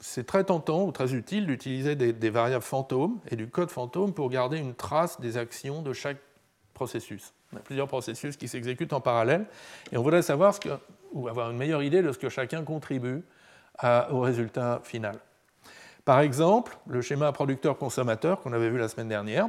[0.00, 4.28] c'est très tentant ou très utile d'utiliser des, variables fantômes et du code fantôme pour
[4.30, 6.18] garder une trace des actions de chaque
[6.72, 7.32] processus.
[7.52, 9.46] On a plusieurs processus qui s'exécutent en parallèle
[9.90, 10.70] et on voudrait savoir ce que,
[11.12, 13.22] ou avoir une meilleure idée de ce que chacun contribue
[14.10, 15.18] au résultat final.
[16.04, 19.48] Par exemple, le schéma producteur-consommateur qu'on avait vu la semaine dernière,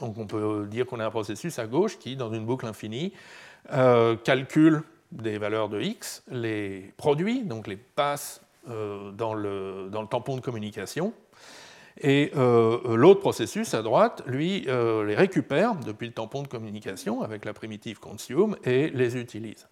[0.00, 3.12] donc on peut dire qu'on a un processus à gauche qui, dans une boucle infinie,
[3.72, 10.02] euh, calcule des valeurs de x, les produit, donc les passe euh, dans, le, dans,
[10.02, 11.12] le, tampon de communication,
[12.00, 17.44] et euh, l'autre processus à droite, lui, les récupère depuis le tampon de communication avec
[17.44, 19.66] la primitive consume et les utilise.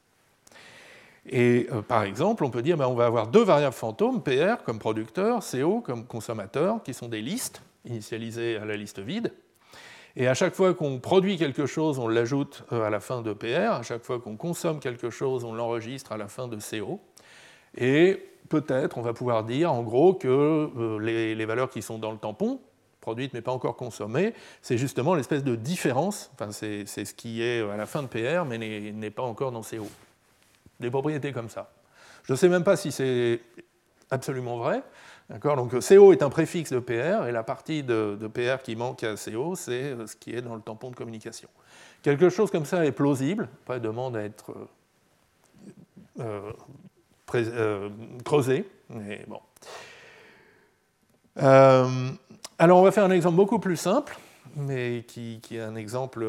[1.28, 4.78] Et euh, par exemple, on peut dire ben, va avoir deux variables fantômes, PR comme
[4.78, 9.32] producteur, CO comme consommateur, qui sont des listes initialisées à la liste vide.
[10.14, 13.32] Et à chaque fois qu'on produit quelque chose, on l'ajoute euh, à la fin de
[13.32, 13.72] PR.
[13.72, 17.00] À chaque fois qu'on consomme quelque chose, on l'enregistre à la fin de CO.
[17.76, 22.12] Et peut-être on va pouvoir dire en gros que euh, les, valeurs qui sont dans
[22.12, 22.60] le tampon,
[23.00, 27.76] produites mais pas encore consommées, c'est justement l'espèce de différence, c'est ce qui est à
[27.76, 29.86] la fin de PR mais n'est pas encore dans CO
[30.80, 31.70] des propriétés comme ça.
[32.24, 33.40] Je ne sais même pas si c'est
[34.10, 34.82] absolument vrai.
[35.28, 39.14] Donc CO est un préfixe de PR et la partie de, PR qui manque à
[39.16, 41.48] CO, c'est ce qui est dans le tampon de communication.
[42.02, 44.54] Quelque chose comme ça est plausible, pas demande à être
[46.20, 46.52] euh,
[47.34, 47.88] euh,
[48.24, 49.40] creusé, mais bon.
[51.38, 52.10] Euh,
[52.58, 54.16] alors on va faire un exemple beaucoup plus simple,
[54.56, 56.26] mais qui, est un exemple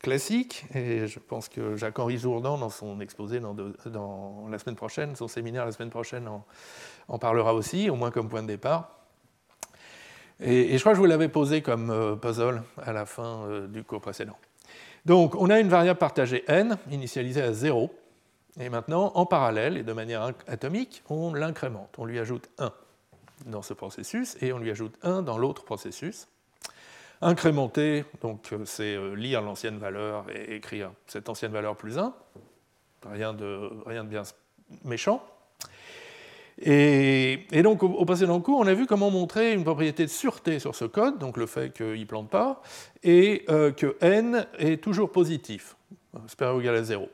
[0.00, 5.28] classique, et je pense que Jacques-Henri Jourdan, dans son exposé dans, la semaine prochaine, son
[5.28, 6.28] séminaire la semaine prochaine,
[7.08, 8.96] en, parlera aussi, au moins comme point de départ.
[10.40, 13.66] Et, je crois que je vous l'avais posé comme euh, puzzle à la fin euh,
[13.66, 14.36] du cours précédent.
[15.06, 17.90] Donc, on a une variable partagée n, initialisée à 0,
[18.58, 21.94] et maintenant, en parallèle et de manière atomique, on l'incrémente.
[21.98, 22.72] On lui ajoute 1
[23.46, 26.28] dans ce processus et on lui ajoute 1 dans l'autre processus.
[27.22, 32.14] Incrémenter, donc euh, c'est euh, lire l'ancienne valeur et écrire cette ancienne valeur plus 1.
[33.10, 34.22] rien de, rien de bien
[34.84, 35.22] méchant.
[36.58, 40.74] Et, donc, au, précédent cours, on a vu comment montrer une propriété de sûreté sur
[40.74, 42.62] ce code, donc le fait qu'il ne plante pas,
[43.02, 45.76] et euh, que n est toujours positif,
[46.28, 47.10] supérieur ou égal à 0.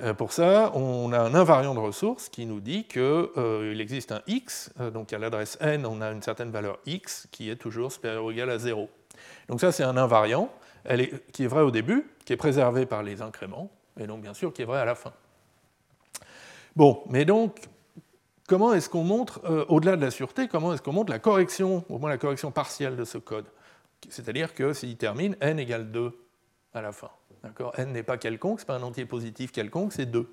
[0.00, 4.12] Euh, pour ça, on a un invariant de ressources qui nous dit qu'il euh, existe
[4.12, 7.92] un x, donc à l'adresse n, on a une certaine valeur x qui est toujours
[7.92, 8.88] supérieure ou égale à 0.
[9.48, 10.50] Donc ça, c'est un invariant
[11.32, 14.52] qui est vrai au début, qui est préservé par les incréments, et donc bien sûr
[14.52, 15.12] qui est vrai à la fin.
[16.76, 17.60] Bon, mais donc,
[18.48, 21.84] comment est-ce qu'on montre, euh, au-delà de la sûreté, comment est-ce qu'on montre la correction,
[21.88, 23.46] au moins la correction partielle de ce code?
[24.08, 26.12] C'est-à-dire que s'il termine n égale 2
[26.72, 27.10] à la fin.
[27.78, 30.32] N n'est pas quelconque, ce n'est pas un entier positif quelconque, c'est 2.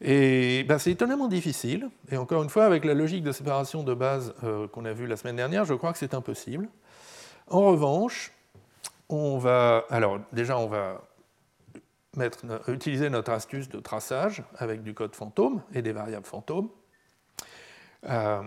[0.00, 3.94] Et ben, c'est étonnamment difficile, et encore une fois, avec la logique de séparation de
[3.94, 6.68] base euh, qu'on a vue la semaine dernière, je crois que c'est impossible.
[7.48, 8.32] En revanche,
[9.08, 9.84] on va.
[9.90, 11.00] Alors, déjà, on va
[12.68, 16.68] utiliser notre astuce de traçage avec du code fantôme et des variables fantômes.
[18.08, 18.42] Euh,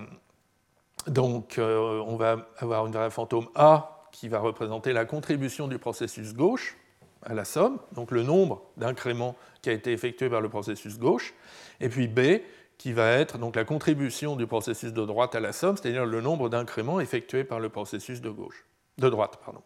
[1.07, 5.79] donc, euh, on va avoir une variable fantôme A qui va représenter la contribution du
[5.79, 6.77] processus gauche
[7.23, 11.33] à la somme, donc le nombre d'incréments qui a été effectué par le processus gauche,
[11.79, 12.41] et puis B
[12.77, 16.21] qui va être donc la contribution du processus de droite à la somme, c'est-à-dire le
[16.21, 18.65] nombre d'incréments effectués par le processus de gauche,
[18.97, 19.61] de droite, pardon.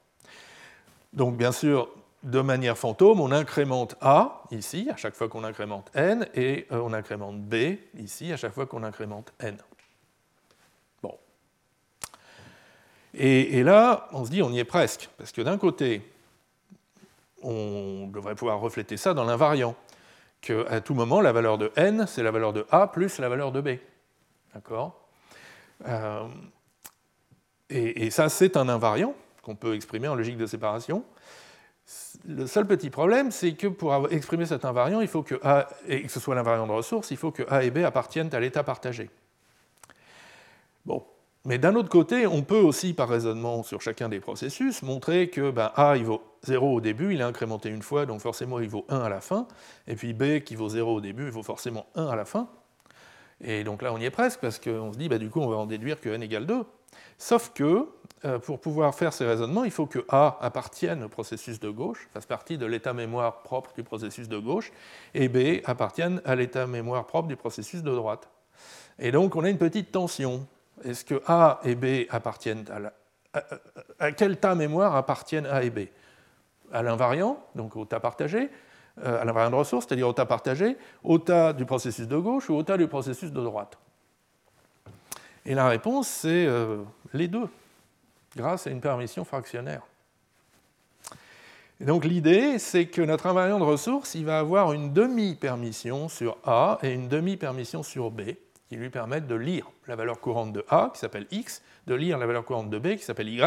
[1.13, 1.89] Donc bien sûr,
[2.23, 6.81] de manière fantôme, on incrémente A ici, à chaque fois qu'on incrémente N, et euh,
[6.83, 9.57] on incrémente B ici, à chaque fois qu'on incrémente N.
[11.01, 11.17] Bon.
[13.13, 16.01] Et, là, on se dit, on y est presque, parce que d'un côté,
[17.43, 19.75] on devrait pouvoir refléter ça dans l'invariant,
[20.41, 23.51] qu'à tout moment, la valeur de N, c'est la valeur de A plus la valeur
[23.51, 23.69] de B.
[24.53, 24.99] D'accord?
[25.87, 26.27] Euh,
[27.69, 29.13] et, et ça, c'est un invariant
[29.43, 31.03] qu'on peut exprimer en logique de séparation.
[32.27, 36.03] Le seul petit problème, c'est que pour exprimer cet invariant, il faut que A, et
[36.03, 38.63] que ce soit l'invariant de ressources, il faut que A et B appartiennent à l'état
[38.63, 39.09] partagé.
[40.85, 41.05] Bon.
[41.45, 45.49] Mais d'un autre côté, on peut aussi, par raisonnement sur chacun des processus, montrer que
[45.49, 48.69] ben, A il vaut 0 au début, il est incrémenté une fois, donc forcément il
[48.69, 49.47] vaut 1 à la fin,
[49.87, 52.47] et puis B qui vaut 0 au début, il vaut forcément 1 à la fin.
[53.43, 55.47] Et donc là, on y est presque, parce qu'on se dit, bah, du coup, on
[55.47, 56.63] va en déduire que n égale 2.
[57.17, 57.87] Sauf que,
[58.25, 62.07] euh, pour pouvoir faire ces raisonnements, il faut que A appartienne au processus de gauche,
[62.13, 64.71] fasse partie de l'état mémoire propre du processus de gauche,
[65.15, 68.29] et B appartienne à l'état mémoire propre du processus de droite.
[68.99, 70.45] Et donc, on a une petite tension.
[70.83, 72.93] Est-ce que A et B appartiennent à la...
[73.99, 75.87] À, quel tas mémoire appartiennent A et B?
[76.71, 78.49] À l'invariant, donc au tas partagé,
[79.03, 82.49] euh, à l'invariant de ressources, c'est-à-dire au tas partagé, au tas du processus de gauche
[82.49, 83.77] ou au tas du processus de droite?
[85.45, 87.47] Et la réponse, c'est euh, les deux,
[88.35, 89.81] grâce à une permission fractionnaire.
[91.79, 96.77] Donc l'idée, c'est que notre invariant de ressources, il va avoir une demi-permission sur A
[96.83, 98.21] et une demi-permission sur B,
[98.71, 102.17] qui lui permettent de lire la valeur courante de A, qui s'appelle x, de lire
[102.17, 103.41] la valeur courante de B, qui s'appelle y,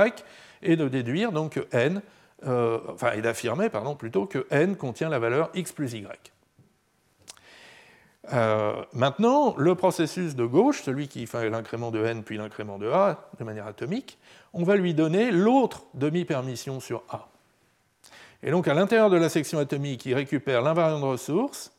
[0.62, 2.02] et de déduire donc n
[2.46, 6.06] euh, enfin, et d'affirmer pardon, plutôt que n contient la valeur x plus y.
[8.34, 12.90] Euh, maintenant, le processus de gauche, celui qui fait l'incrément de n puis l'incrément de
[12.90, 14.18] a de manière atomique,
[14.52, 17.28] on va lui donner l'autre demi-permission sur a.
[18.42, 21.73] Et donc à l'intérieur de la section atomique, il récupère l'invariant de ressources,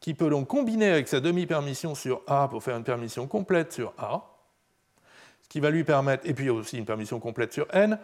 [0.00, 3.92] qui peut donc combiner avec sa demi-permission sur a pour faire une permission complète sur
[3.98, 4.22] a,
[5.42, 7.98] ce qui va lui permettre, et puis aussi une permission complète sur n,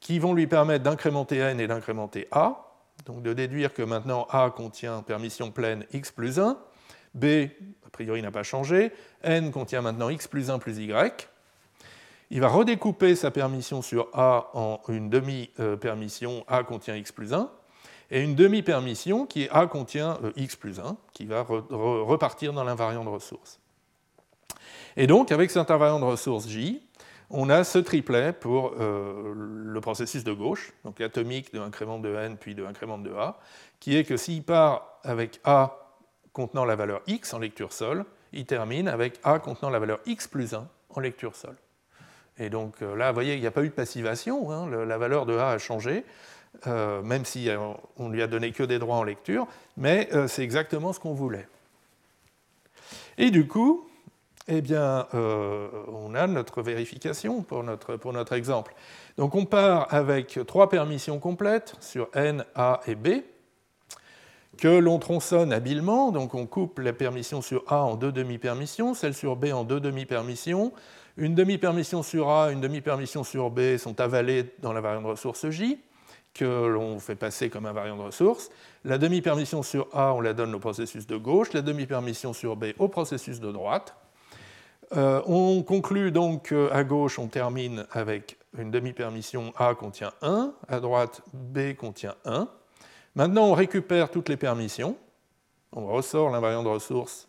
[0.00, 2.70] qui vont lui permettre d'incrémenter n et d'incrémenter a,
[3.06, 6.58] donc de déduire que maintenant a contient permission pleine x plus 1,
[7.14, 7.24] b,
[7.86, 8.92] a priori, n'a pas changé,
[9.22, 11.28] n contient maintenant x plus 1 plus y.
[12.30, 17.50] Il va redécouper sa permission sur a en une demi-permission a contient x plus 1,
[18.10, 22.64] et une demi-permission qui est a contient euh, x plus 1, qui va repartir dans
[22.64, 23.60] l'invariant de ressources.
[24.96, 26.80] Et donc, avec cet invariant de ressources j,
[27.30, 32.14] on a ce triplet pour euh, le processus de gauche, donc atomique de incrément de
[32.14, 33.38] n puis de incrément de a,
[33.80, 35.78] qui est que s'il part avec a
[36.32, 40.28] contenant la valeur x en lecture sol, il termine avec a contenant la valeur x
[40.28, 41.56] plus 1 en lecture sol.
[42.38, 44.98] Et donc euh, là, vous voyez, il n'y a pas eu de passivation, hein, la
[44.98, 46.04] valeur de a a changé,
[46.66, 47.48] euh, même si
[47.96, 49.46] on lui a donné que des droits en lecture,
[49.76, 51.46] mais c'est exactement ce qu'on voulait.
[53.18, 53.88] Et du coup,
[54.48, 58.74] eh bien, euh, on a notre vérification pour notre, pour notre exemple.
[59.16, 63.22] Donc on part avec trois permissions complètes sur N, A et B,
[64.58, 69.14] que l'on tronçonne habilement, donc on coupe la permission sur A en deux demi-permissions, celle
[69.14, 70.72] sur B en deux demi-permissions.
[71.16, 75.78] Une demi-permission sur A, une demi-permission sur B sont avalées dans la variante ressource J,
[76.34, 78.50] que l'on fait passer comme invariant de ressource.
[78.84, 82.66] La demi-permission sur A, on la donne au processus de gauche, la demi-permission sur B
[82.78, 83.94] au processus de droite.
[84.96, 90.80] Euh, on conclut donc qu'à gauche, on termine avec une demi-permission A contient 1, à
[90.80, 92.48] droite, B contient 1.
[93.14, 94.96] Maintenant, on récupère toutes les permissions,
[95.72, 97.28] on ressort l'invariant de ressource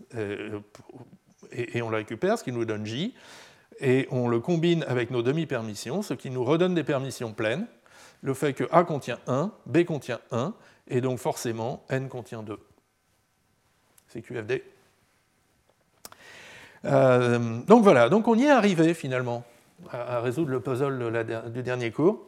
[1.51, 3.13] et, on le récupère, ce qui nous donne J,
[3.79, 7.67] et on le combine avec nos demi-permissions, ce qui nous redonne des permissions pleines,
[8.25, 10.53] le fait que A contient 1, B contient 1,
[10.87, 12.59] et donc forcément N contient 2.
[14.07, 14.63] C'est QFD.
[16.85, 19.43] Euh, donc voilà, donc on y est arrivé finalement
[19.91, 22.25] à, résoudre le puzzle du dernier cours.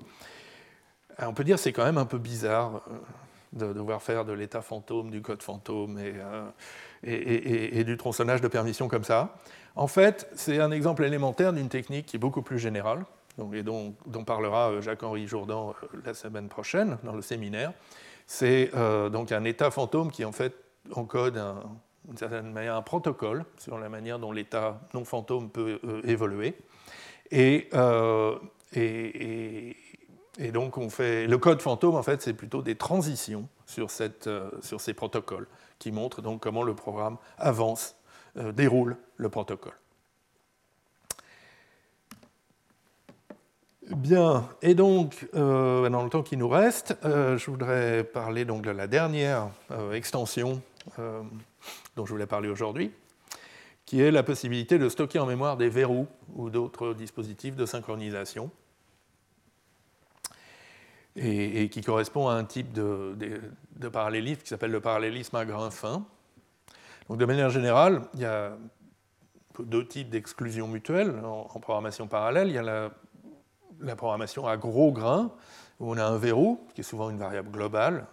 [1.20, 4.24] Euh, on peut dire que c'est quand même un peu bizarre euh, de devoir faire
[4.24, 6.00] de l'état fantôme, du code fantôme
[7.04, 9.36] et, du tronçonnage de permissions comme ça.
[9.76, 13.04] En fait, c'est un exemple élémentaire d'une technique qui est beaucoup plus générale,
[13.54, 13.94] et dont,
[14.26, 15.74] parlera Jacques-Henri Jourdan
[16.06, 17.74] la semaine prochaine dans le séminaire.
[18.26, 18.72] C'est
[19.12, 20.54] donc un état fantôme qui en fait
[20.92, 21.64] encode un,
[22.08, 26.56] d'une certaine manière un protocole sur la manière dont l'état non fantôme peut euh, évoluer.
[27.34, 28.38] Euh,
[28.74, 29.76] et,
[30.54, 35.48] donc le code fantôme, en fait, c'est plutôt des transitions sur, euh, sur ces protocoles
[35.80, 37.96] qui montrent donc comment le programme avance,
[38.54, 39.74] déroule le protocole.
[43.96, 48.86] Bien, et donc, dans le temps qui nous reste, je voudrais parler donc de la
[48.86, 49.50] dernière
[49.94, 50.62] extension
[50.98, 52.92] dont je voulais parler aujourd'hui,
[53.86, 58.52] qui est la possibilité de stocker en mémoire des verrous ou d'autres dispositifs de synchronisation,
[61.16, 63.16] et, qui correspond à un type de,
[63.92, 66.06] parallélisme qui s'appelle le parallélisme à grain fin.
[67.10, 68.58] Donc de manière générale, il y a
[69.60, 72.50] deux types d'exclusion mutuelle en, programmation parallèle.
[72.50, 72.92] Il y a
[73.82, 75.32] la programmation à gros grains,
[75.80, 78.08] où on a un verrou, qui est souvent une variable globale,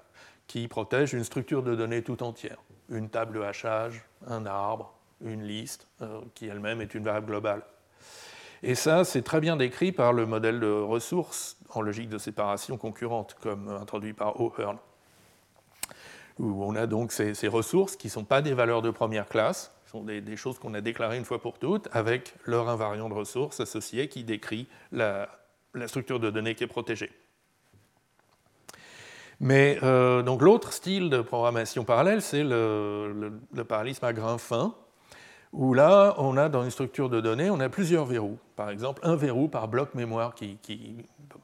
[0.46, 2.58] qui protège une structure de données tout entière
[2.88, 7.62] une table de hachage, un arbre, une liste, euh, qui elle-même est une variable globale.
[8.62, 12.76] Et ça, c'est très bien décrit par le modèle de ressources en logique de séparation
[12.78, 14.78] concurrente, comme introduit par O'Hearn,
[16.38, 19.70] où on a donc ces, ressources qui ne sont pas des valeurs de première classe,
[19.86, 23.60] sont des, choses qu'on a déclarées une fois pour toutes, avec leur invariant de ressources
[23.60, 25.28] associé qui décrit la
[25.86, 27.10] structure de données qui est protégée.
[29.40, 33.32] Mais euh, donc l'autre style de programmation parallèle, c'est le,
[33.68, 34.74] parallélisme à grain fin,
[35.52, 38.38] où là, on a dans une structure de données, on a plusieurs verrous.
[38.56, 40.58] Par exemple, un verrou par bloc mémoire, qui,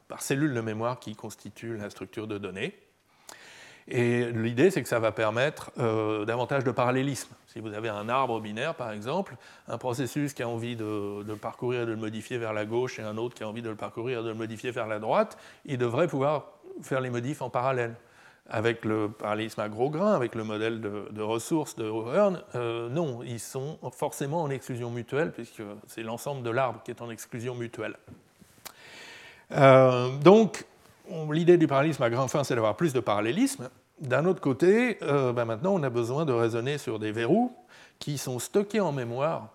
[0.07, 2.73] par cellule de mémoire qui constitue la structure de données.
[3.87, 7.33] Et l'idée, c'est que ça va permettre euh, davantage de parallélisme.
[7.47, 9.35] Si vous avez un arbre binaire, par exemple,
[9.67, 12.99] un processus qui a envie de, le parcourir et de le modifier vers la gauche
[12.99, 14.99] et un autre qui a envie de le parcourir et de le modifier vers la
[14.99, 16.45] droite, il devrait pouvoir
[16.81, 17.95] faire les modifs en parallèle.
[18.49, 23.21] Avec le parallélisme à gros grains, avec le modèle de, ressources de O'Hearn, euh, non,
[23.23, 27.55] ils sont forcément en exclusion mutuelle, puisque c'est l'ensemble de l'arbre qui est en exclusion
[27.55, 27.95] mutuelle.
[29.53, 30.65] Euh, donc,
[31.31, 33.69] l'idée du parallélisme à grains fins, c'est d'avoir plus de parallélisme.
[33.99, 37.55] D'un autre côté, euh, ben maintenant, on a besoin de raisonner sur des verrous
[37.99, 39.49] qui sont stockés en mémoire,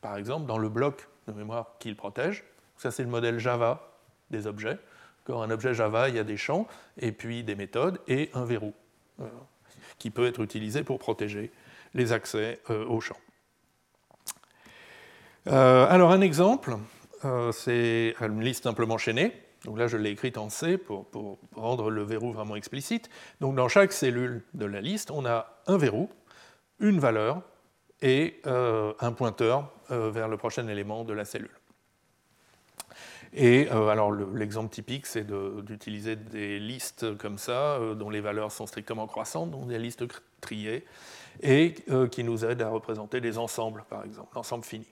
[0.00, 2.44] par exemple dans le bloc de mémoire qu'ils protègent.
[2.76, 3.90] Ça, c'est le modèle Java
[4.30, 4.78] des objets
[5.38, 6.66] un objet Java, il y a des champs,
[6.98, 8.74] et puis des méthodes, et un verrou,
[9.20, 9.26] euh,
[9.98, 11.52] qui peut être utilisé pour protéger
[11.94, 13.20] les accès euh, aux champs.
[15.46, 16.76] Alors un exemple,
[17.52, 19.32] c'est une liste simplement chaînée.
[19.64, 21.06] Donc là, je l'ai écrite en C pour,
[21.54, 23.10] rendre le verrou vraiment explicite.
[23.40, 26.08] Donc dans chaque cellule de la liste, on a un verrou,
[26.78, 27.42] une valeur
[28.00, 31.60] et un pointeur vers le prochain élément de la cellule.
[33.32, 35.26] Et euh, alors l'exemple typique, c'est
[35.64, 40.04] d'utiliser des listes comme ça, euh, dont les valeurs sont strictement croissantes, donc des listes
[40.40, 40.84] triées,
[41.42, 44.86] et euh, qui nous aident à représenter des ensembles, par exemple, l'ensemble fini.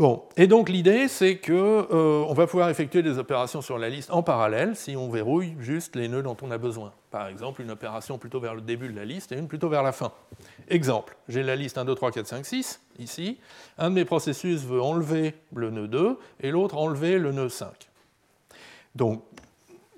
[0.00, 4.10] Bon, et donc l'idée, c'est qu'on euh, va pouvoir effectuer des opérations sur la liste
[4.10, 6.94] en parallèle si on verrouille juste les nœuds dont on a besoin.
[7.10, 9.82] Par exemple, une opération plutôt vers le début de la liste et une plutôt vers
[9.82, 10.10] la fin.
[10.68, 13.40] Exemple, j'ai la liste 1, 2, 3, 4, 5, 6, ici.
[13.76, 17.68] Un de mes processus veut enlever le nœud 2 et l'autre enlever le nœud 5.
[18.94, 19.22] Donc,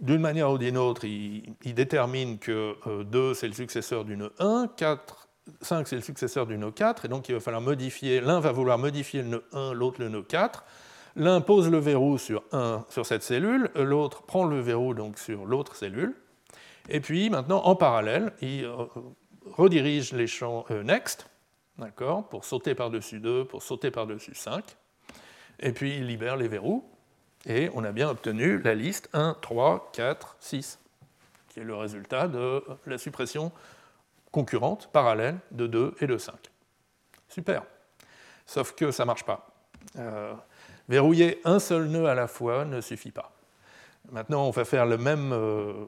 [0.00, 2.74] d'une manière ou d'une autre, il, détermine que
[3.05, 5.28] 2, euh, c'est le successeur du nœud 1, 4,
[5.61, 8.53] 5, c'est le successeur du nœud 4, et donc il va falloir modifier, l'un va
[8.53, 10.64] vouloir modifier le nœud 1, l'autre le nœud 4.
[11.16, 15.45] L'un pose le verrou sur, un, sur cette cellule, l'autre prend le verrou donc sur
[15.45, 16.14] l'autre cellule.
[16.88, 18.86] Et puis maintenant, en parallèle, il euh,
[19.45, 21.28] redirige les champs euh, next,
[22.30, 24.64] pour sauter par-dessus 2, pour sauter par-dessus 5.
[25.61, 26.88] Et puis il libère les verrous.
[27.47, 30.78] Et on a bien obtenu la liste 1, 3, 4, 6,
[31.49, 33.51] qui est le résultat de la suppression
[34.33, 36.35] concurrente, parallèle, de 2 et de 5.
[37.28, 37.62] Super.
[38.47, 39.47] Sauf que ça ne marche pas.
[39.99, 40.35] Euh,
[40.89, 43.33] verrouiller un seul nœud à la fois ne suffit pas.
[44.11, 45.87] Maintenant, on va faire euh,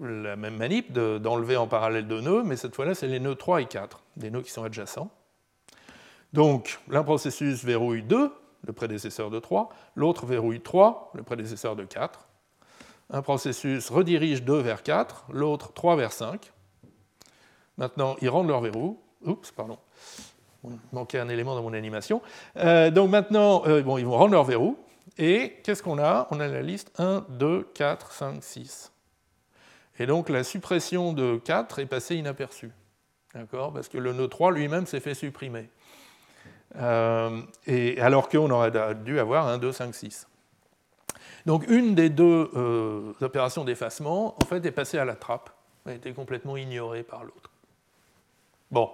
[0.00, 3.62] la même manip d'enlever en parallèle deux nœuds, mais cette fois-là, c'est les nœuds 3
[3.62, 5.10] et 4, des nœuds qui sont adjacents.
[6.32, 8.32] Donc, l'un processus verrouille 2,
[8.66, 12.26] le prédécesseur de 3, l'autre verrouille 3, le prédécesseur de 4.
[13.10, 16.52] Un processus redirige 2 vers 4, l'autre 3 vers 5.
[17.76, 19.00] Maintenant, ils rendent leur verrou.
[19.24, 19.78] Oups, pardon.
[20.64, 22.22] Il manquait un élément dans mon animation.
[22.56, 24.78] Euh, donc maintenant, euh, ils vont rendre leur verrou.
[25.18, 26.26] Et qu'est-ce qu'on a?
[26.30, 28.92] On a la liste 1, 2, 4, 5, 6.
[29.98, 32.72] Et donc la suppression de 4 est passée inaperçue.
[33.34, 33.72] D'accord?
[33.72, 35.68] Parce que le nœud 3 lui-même s'est fait supprimer.
[36.76, 37.42] Euh,
[37.98, 38.72] alors qu'on aurait
[39.04, 40.28] dû avoir 1, 2, 5, 6.
[41.46, 42.50] Donc une des deux
[43.20, 45.50] opérations d'effacement, en fait, est passée à la trappe,
[45.86, 47.53] a été complètement ignorée par l'autre.
[48.70, 48.90] Bon.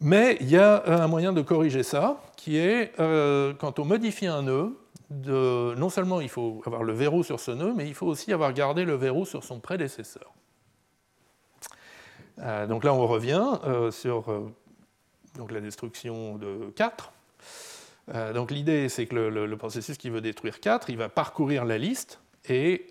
[0.00, 4.26] Mais il y a un moyen de corriger ça, qui est, euh, quand on modifie
[4.26, 4.76] un nœud,
[5.10, 8.52] non seulement il faut avoir le verrou sur ce nœud, mais il faut aussi avoir
[8.52, 10.32] gardé le verrou sur son prédécesseur.
[12.40, 14.52] Euh, donc là, on revient euh, sur euh,
[15.36, 17.12] donc la destruction de 4.
[18.34, 22.20] donc l'idée, c'est que le, processus qui veut détruire 4, il va parcourir la liste
[22.48, 22.86] et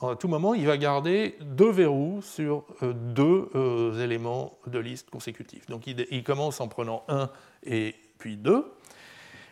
[0.00, 3.50] à tout moment, il va garder deux verrous sur deux
[4.00, 5.66] éléments de liste consécutifs.
[5.66, 7.30] Donc il, commence en prenant 1
[7.64, 8.64] et puis 2.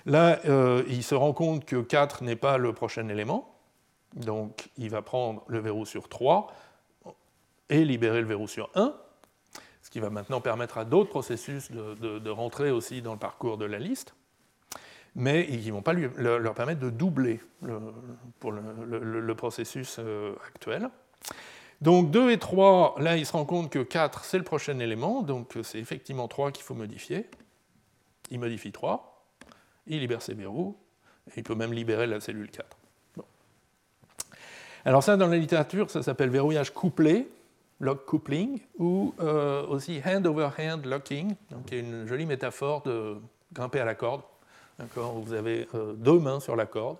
[0.06, 3.56] Là, euh, il se rend compte que 4 n'est pas le prochain élément,
[4.14, 6.52] donc il va prendre le verrou sur 3
[7.68, 8.94] et libérer le verrou sur 1,
[9.82, 13.64] ce qui va maintenant permettre à d'autres processus de, rentrer aussi dans le parcours de
[13.64, 14.14] la liste,
[15.16, 17.40] mais ils ne vont pas leur permettre de doubler
[18.38, 20.88] pour le, processus euh, actuel.
[21.80, 25.22] Donc 2 et 3, là il se rend compte que 4 c'est le prochain élément,
[25.22, 27.26] donc c'est effectivement 3 qu'il faut modifier.
[28.30, 29.16] Il modifie 3
[29.86, 30.76] il libère ses verrous,
[31.28, 32.76] et il peut même libérer la cellule 4.
[34.84, 37.28] Alors ça, dans la littérature, ça s'appelle verrouillage couplé,
[37.80, 41.34] lock coupling, ou euh, aussi hand-over-hand locking,
[41.66, 43.16] qui est une jolie métaphore de
[43.52, 44.22] grimper à la corde.
[44.78, 46.98] Vous avez euh, deux mains sur la corde,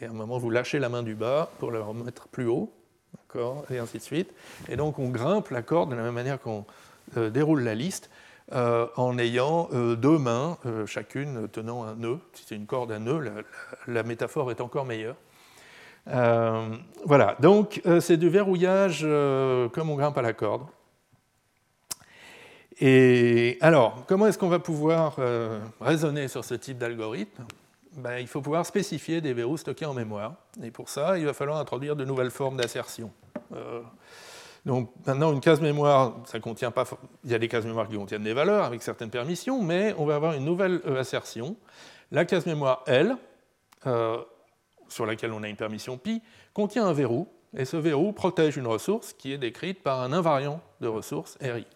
[0.00, 2.72] et à un moment, vous lâchez la main du bas pour la remettre plus haut,
[3.70, 4.34] et ainsi de suite.
[4.68, 6.66] Et donc, on grimpe la corde de la même manière qu'on
[7.16, 8.10] euh, déroule la liste,
[8.52, 12.18] euh, en ayant deux mains, chacune tenant un nœud.
[12.32, 13.44] Si c'est une corde à nœud,
[13.86, 15.16] la, métaphore est encore meilleure.
[16.06, 19.06] voilà, donc c'est du verrouillage
[19.72, 20.66] comme on grimpe à la corde.
[22.80, 25.16] Et alors, comment est-ce qu'on va pouvoir
[25.80, 27.44] raisonner sur ce type d'algorithme?
[27.96, 30.34] Ben, Il faut pouvoir spécifier des verrous stockés en mémoire.
[30.62, 33.10] Et pour ça, il va falloir introduire de nouvelles formes d'assertion.
[34.64, 36.84] Donc maintenant, une case mémoire, ça contient pas.
[37.24, 40.04] Il y a des cases mémoire qui contiennent des valeurs avec certaines permissions, mais on
[40.04, 41.56] va avoir une nouvelle euh, assertion.
[42.12, 43.16] La case mémoire L,
[43.86, 44.18] euh,
[44.88, 46.22] sur laquelle on a une permission pi,
[46.54, 50.60] contient un verrou, et ce verrou protège une ressource qui est décrite par un invariant
[50.80, 51.66] de ressource RI.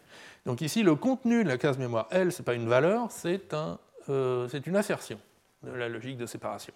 [0.47, 3.53] Donc ici, le contenu de la case mémoire L, ce n'est pas une valeur, c'est
[3.53, 3.78] un,
[4.09, 5.18] euh, une assertion
[5.64, 6.72] de la logique de séparation,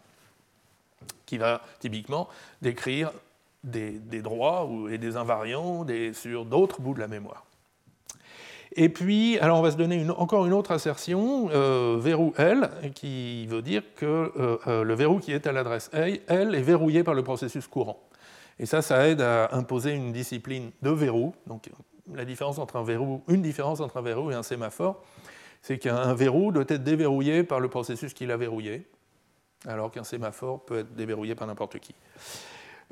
[1.24, 2.28] qui va typiquement
[2.60, 3.12] décrire
[3.62, 7.44] des, droits et des invariants sur d'autres bouts de la mémoire.
[8.74, 13.46] Et puis, alors on va se donner encore une autre assertion, euh, verrou L, qui
[13.46, 14.32] veut dire que
[14.66, 18.00] euh, le verrou qui est à l'adresse L est verrouillé par le processus courant.
[18.58, 21.34] Et ça, ça aide à imposer une discipline de verrou.
[21.46, 21.70] Donc,
[22.14, 25.02] la différence entre un verrou, une différence entre un verrou et un sémaphore,
[25.62, 28.86] c'est qu'un verrou doit être déverrouillé par le processus qui l'a verrouillé,
[29.66, 31.94] alors qu'un sémaphore peut être déverrouillé par n'importe qui.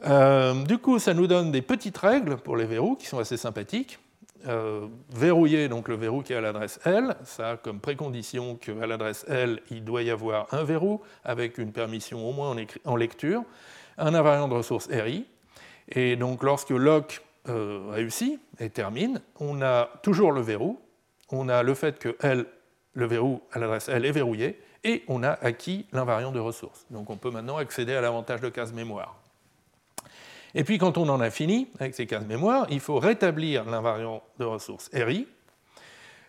[0.07, 3.37] Euh, du coup, ça nous donne des petites règles pour les verrous qui sont assez
[3.37, 3.99] sympathiques.
[4.47, 8.87] Euh, verrouiller donc le verrou qui est à l'adresse L, ça a comme précondition qu'à
[8.87, 12.55] l'adresse L, il doit y avoir un verrou avec une permission au moins
[12.85, 13.43] en, lecture,
[13.97, 15.27] un invariant de ressource RI.
[15.89, 20.81] Et donc lorsque lock euh, réussit et termine, on a toujours le verrou,
[21.31, 22.17] on a le fait que
[22.93, 26.87] le verrou à l'adresse L est verrouillé, et on a acquis l'invariant de ressource.
[26.91, 29.17] Donc on peut maintenant accéder à l'avantage de case mémoire.
[30.55, 34.23] Et puis quand on en a fini avec ces cases mémoire, il faut rétablir l'invariant
[34.39, 35.27] de ressources RI.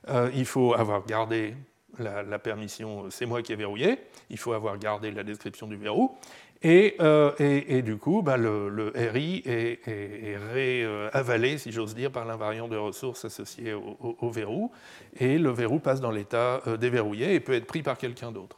[0.09, 1.55] Euh, il faut avoir gardé
[1.97, 3.99] la, permission c'est moi qui ai verrouillé.
[4.29, 6.17] Il faut avoir gardé la description du verrou.
[6.61, 12.75] Et, euh, du coup, bah, le, RI est, réavalé, si j'ose dire, par l'invariant de
[12.75, 14.71] ressources associé au, verrou.
[15.17, 18.57] Et le verrou passe dans l'état euh, déverrouillé et peut être pris par quelqu'un d'autre.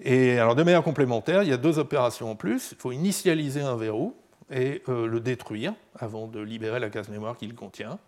[0.00, 2.72] Et alors, de manière complémentaire, il y a deux opérations en plus.
[2.72, 4.16] Il faut initialiser un verrou
[4.50, 8.00] et le détruire avant de libérer la case mémoire qu'il contient.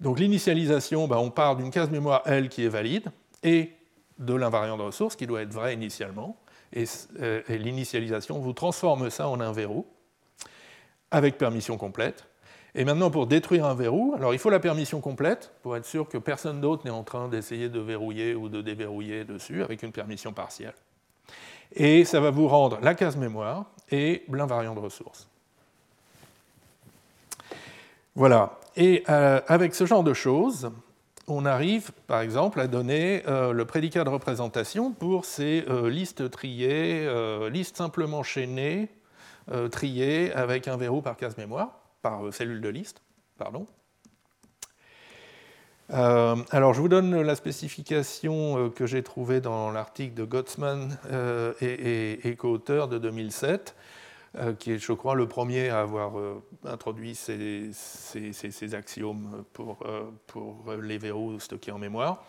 [0.00, 3.10] Donc l'initialisation, bah, on part d'une case mémoire L qui est valide
[3.42, 3.72] et
[4.18, 6.36] de l'invariant de ressources qui doit être vrai initialement.
[6.72, 6.84] Et,
[7.20, 9.86] euh, l'initialisation vous transforme ça en un verrou
[11.10, 12.26] avec permission complète.
[12.74, 16.08] Et maintenant, pour détruire un verrou, alors il faut la permission complète pour être sûr
[16.08, 19.92] que personne d'autre n'est en train d'essayer de verrouiller ou de déverrouiller dessus avec une
[19.92, 20.74] permission partielle.
[21.72, 25.28] Et ça va vous rendre la case mémoire et l'invariant de ressources.
[28.14, 28.58] Voilà.
[28.76, 30.70] Et euh, avec ce genre de choses,
[31.28, 36.30] on arrive, par exemple, à donner euh, le prédicat de représentation pour ces euh, listes
[36.30, 37.08] triées,
[37.50, 38.88] listes simplement chaînées,
[39.70, 43.00] triées avec un verrou par case mémoire, par cellule de liste,
[43.38, 43.66] pardon.
[45.88, 50.98] alors, je vous donne la spécification que j'ai trouvée dans l'article de Gottsman
[51.62, 53.74] et, et, et co-auteur de 2007.
[54.38, 57.72] Euh, qui est, je crois, le premier à avoir euh, introduit ces,
[58.72, 62.24] axiomes pour, euh, pour, les verrous stockés en mémoire.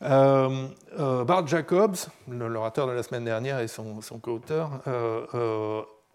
[0.00, 1.96] Bart Jacobs,
[2.28, 4.82] l'orateur de la semaine dernière et son co-auteur,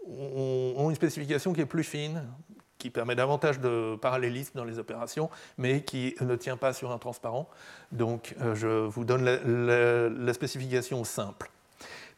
[0.08, 2.24] ont, une spécification qui est plus fine,
[2.78, 6.98] qui permet davantage de parallélisme dans les opérations, mais qui ne tient pas sur un
[6.98, 7.50] transparent.
[7.92, 11.50] Donc je vous donne la spécification simple.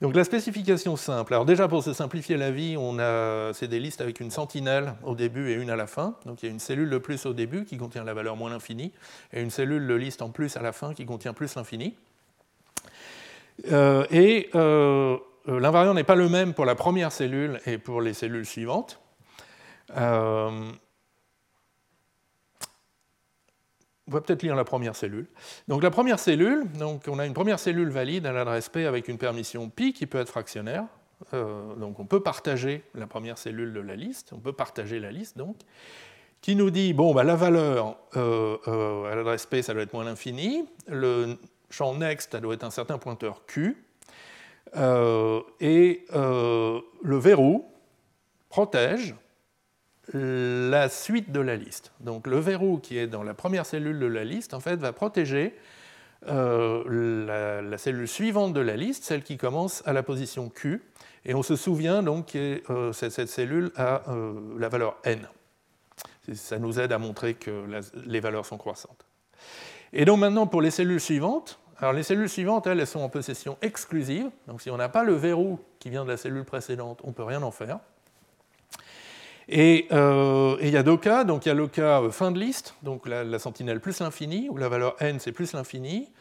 [0.03, 1.33] Donc la spécification simple.
[1.33, 4.95] Alors déjà pour se simplifier la vie, on a c'est des listes avec une sentinelle
[5.01, 6.17] au début et une à la fin.
[6.25, 8.49] Donc il y a une cellule de plus au début qui contient la valeur moins
[8.49, 8.91] l'infini
[9.31, 11.95] et une cellule de liste en plus à la fin qui contient plus l'infini.
[13.71, 15.15] Euh, et euh,
[15.47, 18.99] l'invariant n'est pas le même pour la première cellule et pour les cellules suivantes.
[19.95, 20.69] Euh,
[24.07, 25.27] on va peut-être lire la première cellule.
[25.67, 29.07] Donc la première cellule, donc on a une première cellule valide à l'adresse P avec
[29.07, 30.85] une permission pi qui peut être fractionnaire.
[31.33, 35.11] Euh, donc on peut partager la première cellule de la liste, on peut partager la
[35.11, 35.55] liste donc,
[36.41, 39.93] qui nous dit bon bah, la valeur euh, euh, à l'adresse P ça doit être
[39.93, 41.37] moins l'infini, le
[41.69, 43.85] champ next ça doit être un certain pointeur Q,
[44.75, 47.65] et le verrou
[48.49, 49.15] protège
[50.11, 51.91] la suite de la liste.
[52.01, 54.91] Donc le verrou qui est dans la première cellule de la liste, en fait, va
[54.91, 55.55] protéger
[56.27, 60.81] euh, la, cellule suivante de la liste, celle qui commence à la position Q.
[61.25, 65.27] Et on se souvient donc que euh, cette, cellule a euh, la valeur n.
[66.33, 67.65] Ça nous aide à montrer que
[68.05, 69.05] les valeurs sont croissantes.
[69.91, 73.09] Et donc maintenant pour les cellules suivantes, alors les cellules suivantes, elles, elles sont en
[73.09, 74.29] possession exclusive.
[74.47, 77.13] Donc si on n'a pas le verrou qui vient de la cellule précédente, on ne
[77.13, 77.79] peut rien en faire.
[79.51, 81.23] Euh, et il y a deux cas.
[81.23, 84.47] Donc il y a le cas euh, fin de liste, donc la, sentinelle plus l'infini,
[84.49, 86.11] où la valeur n c'est plus l'infini.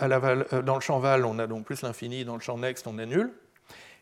[0.00, 2.98] Euh, dans le champ val, on a donc plus l'infini, dans le champ next, on
[2.98, 3.32] a nul.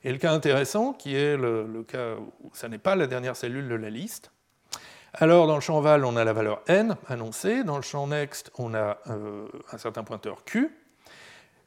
[0.02, 3.68] Et le cas intéressant, qui est le, cas où ça n'est pas la dernière cellule
[3.68, 4.30] de la liste.
[5.12, 7.64] Alors dans le champ val, on a la valeur n annoncée.
[7.64, 10.70] Dans le champ next, on a un certain pointeur q.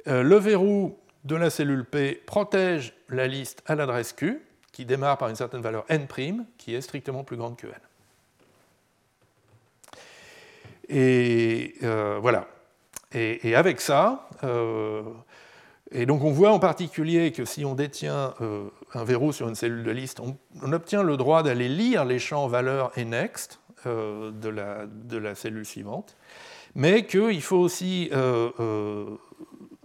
[0.05, 4.41] le verrou de la cellule P protège la liste à l'adresse q
[4.73, 6.07] qui démarre par une certaine valeur n',
[6.57, 7.73] qui est strictement plus grande que n.
[10.89, 12.47] Et euh, voilà.
[13.15, 15.03] Et, avec ça, euh,
[15.91, 19.53] et donc on voit en particulier que si on détient euh, un verrou sur une
[19.53, 20.35] cellule de liste, on,
[20.73, 25.65] obtient le droit d'aller lire les champs valeur et next de la, de, la, cellule
[25.65, 26.15] suivante,
[26.73, 28.09] mais qu'il faut aussi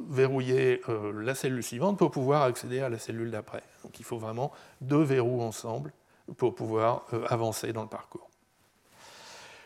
[0.08, 0.80] verrouiller
[1.20, 3.64] la cellule suivante pour pouvoir accéder à la cellule d'après.
[3.88, 4.52] Donc il faut vraiment
[4.82, 5.94] deux verrous ensemble
[6.36, 8.28] pour pouvoir euh, avancer dans le parcours.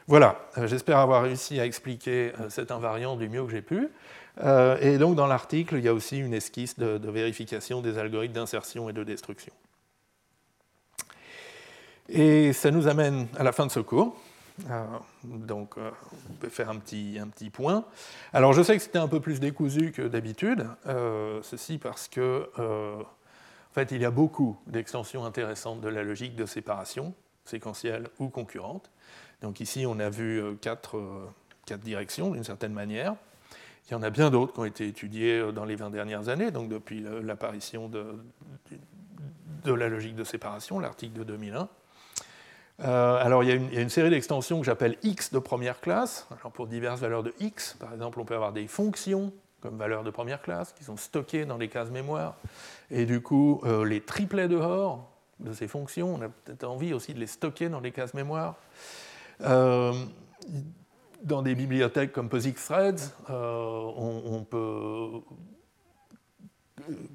[0.07, 3.89] Voilà, euh, j'espère avoir réussi à expliquer euh, cet invariant du mieux que j'ai pu.
[4.81, 8.89] Et donc dans l'article, il y a aussi une esquisse de, vérification des algorithmes d'insertion
[8.89, 9.53] et de destruction.
[12.09, 14.17] Et ça nous amène à la fin de ce cours.
[15.23, 17.85] donc, on peut faire un petit, un petit point.
[18.33, 20.67] Alors, je sais que c'était un peu plus décousu que d'habitude,
[21.43, 22.49] ceci parce que
[23.73, 27.15] en fait, il y a beaucoup d'extensions intéressantes de la logique de séparation,
[27.47, 28.91] séquentielle ou concurrente.
[29.41, 31.27] Donc ici, on a vu euh, quatre, euh,
[31.65, 33.15] quatre directions d'une certaine manière.
[33.89, 36.29] Il y en a bien d'autres qui ont été étudiées euh, dans les 20 dernières
[36.29, 38.23] années, donc depuis l'apparition de,
[39.65, 41.67] de, la logique de séparation, l'article de 2001.
[42.79, 45.39] alors il y, a une, il y, a une, série d'extensions que j'appelle X de
[45.39, 46.27] première classe.
[46.31, 49.33] Alors pour diverses valeurs de X, par exemple, on peut avoir des fonctions
[49.63, 52.37] comme valeurs de première classe qui sont stockées dans les cases mémoire.
[52.91, 55.09] Et du coup, euh, les triplets de Hoare
[55.41, 58.57] de ces fonctions, on a peut-être envie aussi de les stocker dans les cases mémoire.
[59.41, 59.93] Euh,
[61.23, 65.21] dans des bibliothèques comme POSIX Threads, euh, on, peut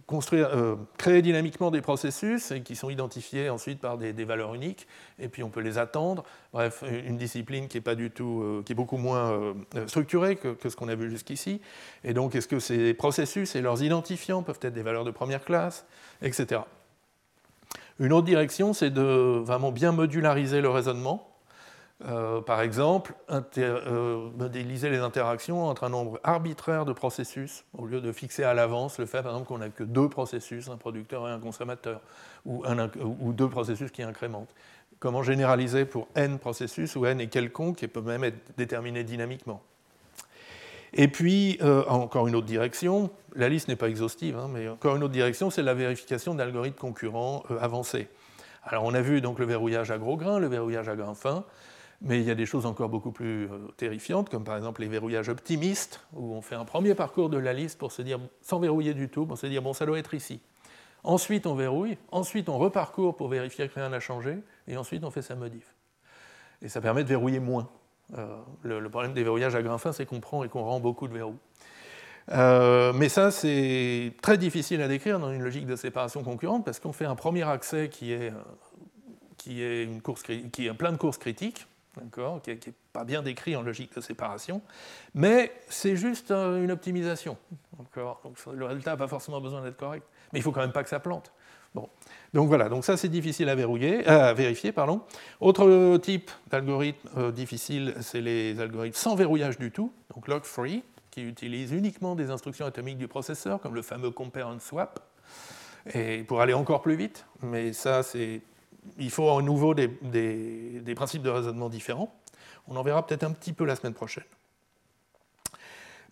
[0.06, 0.49] construire,
[0.98, 4.88] créer dynamiquement des processus et qui sont identifiés ensuite par des, valeurs uniques,
[5.19, 6.23] et puis on peut les attendre.
[6.53, 9.56] Bref, une discipline qui est, pas du tout, qui est beaucoup moins
[9.88, 11.61] structurée que, que ce qu'on a vu jusqu'ici.
[12.03, 15.44] Et donc, est-ce que ces processus et leurs identifiants peuvent être des valeurs de première
[15.44, 15.85] classe,
[16.22, 16.61] etc.
[17.99, 21.36] Une autre direction, c'est de vraiment bien modulariser le raisonnement.
[22.06, 23.15] Euh, par exemple,
[23.57, 28.53] euh, modéliser les interactions entre un nombre arbitraire de processus, au lieu de fixer à
[28.53, 32.02] l'avance le fait, par exemple, qu'on n'a que deux processus, un producteur et un consommateur,
[32.45, 34.53] ou, deux processus qui incrémentent.
[34.99, 39.61] Comment généraliser pour n processus, où n est quelconque et peut même être déterminé dynamiquement?
[40.94, 44.95] Et puis, euh, encore une autre direction, la liste n'est pas exhaustive, hein, mais encore
[44.95, 48.07] une autre direction, c'est la vérification d'algorithmes concurrents euh, avancés.
[48.64, 51.44] Alors, on a vu donc le verrouillage à gros grains, le verrouillage à grains fins,
[52.02, 54.88] mais il y a des choses encore beaucoup plus euh, terrifiantes, comme par exemple les
[54.88, 58.60] verrouillages optimistes, où on fait un premier parcours de la liste pour se dire, sans
[58.60, 60.40] verrouiller du tout, pour se dire, bon, ça doit être ici.
[61.03, 64.38] Ensuite, on verrouille, ensuite, on reparcourt pour vérifier que rien n'a changé,
[64.68, 65.74] et ensuite, on fait sa modif.
[66.61, 67.69] Et ça permet de verrouiller moins.
[68.18, 71.07] Euh, le, problème des verrouillages à grains fins, c'est qu'on prend et qu'on rend beaucoup
[71.07, 71.38] de verrous.
[72.30, 76.80] Euh, mais ça, c'est très difficile à décrire dans une logique de séparation concurrente parce
[76.80, 78.34] qu'on fait un premier accès qui est,
[79.38, 81.68] qui est plein de courses critiques,
[82.44, 84.61] qui n'est pas bien décrit en logique de séparation,
[85.14, 87.38] mais c'est juste une optimisation.
[87.78, 87.88] Donc
[88.53, 90.90] le résultat n'a pas forcément besoin d'être correct, mais il faut quand même pas que
[90.90, 91.32] ça plante.
[91.76, 91.90] Bon.
[92.34, 94.72] Donc voilà, donc ça c'est difficile à, verrouiller, à vérifier.
[94.72, 95.02] Pardon.
[95.40, 101.22] Autre type d'algorithme euh, difficile, c'est les algorithmes sans verrouillage du tout, donc log-free, qui
[101.22, 104.99] utilisent uniquement des instructions atomiques du processeur, comme le fameux compare and swap,
[105.94, 107.26] et pour aller encore plus vite.
[107.41, 108.41] Mais ça, c'est,
[108.97, 112.14] il faut à nouveau des, des principes de raisonnement différents.
[112.68, 114.23] On en verra peut-être un petit peu la semaine prochaine.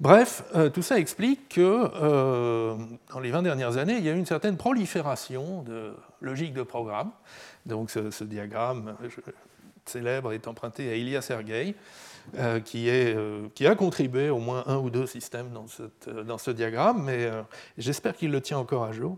[0.02, 2.76] Bref, euh, tout ça explique que euh,
[3.14, 6.64] dans les 20 dernières années, il y a eu une certaine prolifération de logique de
[6.64, 7.11] programme.
[7.65, 8.95] Donc ce, diagramme
[9.85, 11.76] célèbre est emprunté à Ilya Sergei,
[12.38, 12.89] euh, qui,
[13.53, 15.65] qui, a contribué au moins un ou deux systèmes dans,
[16.23, 17.30] dans ce diagramme, mais
[17.77, 19.18] j'espère qu'il le tient encore à jour.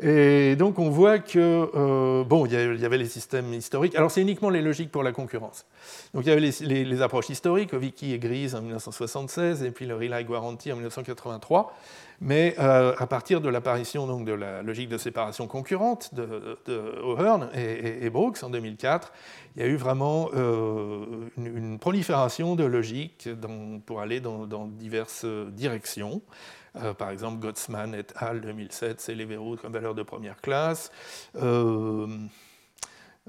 [0.00, 3.94] Et donc on voit que, euh, bon, il y avait les systèmes historiques.
[3.94, 5.66] Alors c'est uniquement les logiques pour la concurrence.
[6.14, 9.94] Donc il y avait les, approches historiques, Vicky et Grise en 1976, et puis le
[9.94, 11.76] Relay Guarantee en 1983.
[12.22, 16.62] Mais euh, à partir de l'apparition donc, de la logique de séparation concurrente de,
[17.02, 19.12] O'Hearn et, Brooks en 2004,
[19.56, 21.04] il y a eu vraiment euh,
[21.36, 23.28] une, prolifération de logiques
[23.84, 26.22] pour aller dans diverses directions.
[26.76, 28.40] Euh, par exemple, Gottsman et al.
[28.40, 30.90] 2007, c'est les verrous comme valeur de première classe.
[31.36, 32.06] Euh,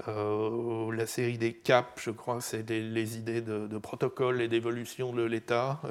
[0.07, 5.24] euh, la série des CAP, je crois, c'est les idées de, protocole et d'évolution de
[5.24, 5.82] l'État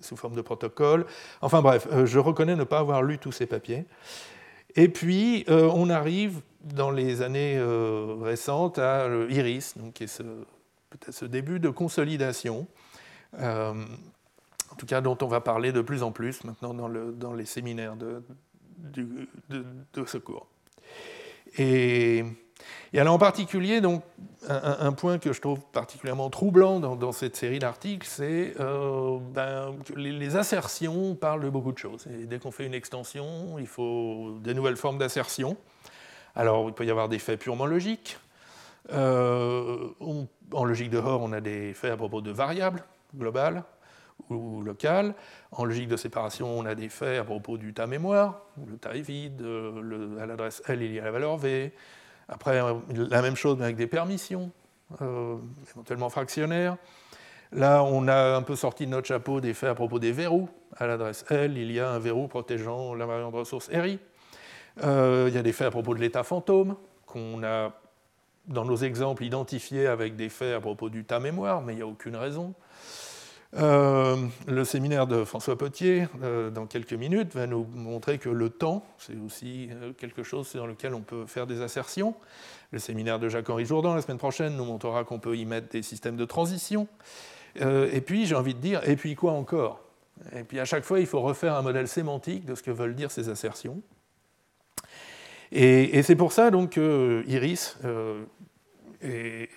[0.00, 1.06] sous forme de protocole.
[1.40, 3.86] Enfin bref, je reconnais ne pas avoir lu tous ces papiers.
[4.76, 7.60] Et puis, on arrive dans les années
[8.20, 10.22] récentes à Iris, donc, qui est
[10.90, 12.66] peut-être ce début de consolidation
[14.70, 17.32] en tout cas dont on va parler de plus en plus maintenant dans, le, dans
[17.32, 18.22] les séminaires de,
[20.06, 20.46] ce cours.
[21.58, 22.24] Et,
[22.94, 24.02] alors en particulier, donc,
[24.48, 30.36] un, point que je trouve particulièrement troublant dans, cette série d'articles, c'est euh, ben, les,
[30.36, 32.06] assertions parlent de beaucoup de choses.
[32.06, 35.56] Dès qu'on fait une extension, il faut des nouvelles formes d'assertion.
[36.34, 38.18] Alors il peut y avoir des faits purement logiques.
[38.92, 39.88] Euh,
[40.52, 42.84] en logique de Hoare, on a des faits à propos de variables
[43.16, 43.64] globales
[44.30, 45.14] ou local.
[45.52, 48.94] En logique de séparation, on a des faits à propos du tas mémoire, le tas
[48.94, 51.72] est vide, le, à l'adresse L, il y a la valeur V.
[52.28, 54.50] Après, la même chose, mais avec des permissions,
[55.02, 55.36] euh,
[55.70, 56.76] éventuellement fractionnaires.
[57.52, 60.48] Là, on a un peu sorti de notre chapeau des faits à propos des verrous.
[60.76, 63.98] À l'adresse L, il y a un verrou protégeant l'invariant de ressource RI.
[64.82, 66.76] Euh, il y a des faits à propos de l'état fantôme,
[67.06, 67.72] qu'on a,
[68.46, 71.82] dans nos exemples, identifiés avec des faits à propos du tas mémoire, mais il n'y
[71.82, 72.54] a aucune raison.
[73.56, 74.16] Euh,
[74.48, 78.84] le séminaire de François Potier, euh, dans quelques minutes, va nous montrer que le temps,
[78.98, 82.14] c'est aussi euh, quelque chose dans lequel on peut faire des assertions.
[82.72, 85.82] Le séminaire de Jacques-Henri Jourdan, la semaine prochaine, nous montrera qu'on peut y mettre des
[85.82, 86.88] systèmes de transition.
[87.60, 89.80] et puis, j'ai envie de dire, et puis quoi encore?
[90.34, 92.96] Et puis, à chaque fois, il faut refaire un modèle sémantique de ce que veulent
[92.96, 93.80] dire ces assertions.
[95.52, 97.78] Et, c'est pour ça donc que Iris
[99.00, 99.48] est,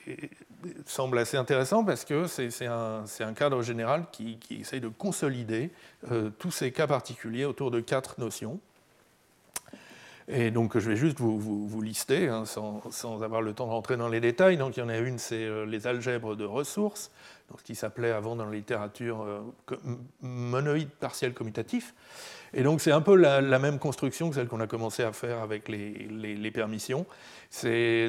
[0.86, 5.72] semble assez intéressant parce que c'est un, un, cadre général qui, qui, essaye de consolider
[6.12, 8.60] euh, tous ces cas particuliers autour de quatre notions.
[10.30, 13.72] Et donc je vais juste vous, vous, lister hein, sans, sans, avoir le temps de
[13.72, 14.58] rentrer dans les détails.
[14.58, 17.12] Donc il y en a une, c'est euh, les algèbres de ressources,
[17.50, 19.42] donc ce qui s'appelait avant dans la littérature euh,
[20.22, 21.94] monoïde partiel commutatif.
[22.54, 25.40] Et donc c'est un peu la, même construction que celle qu'on a commencé à faire
[25.40, 27.06] avec les, permissions.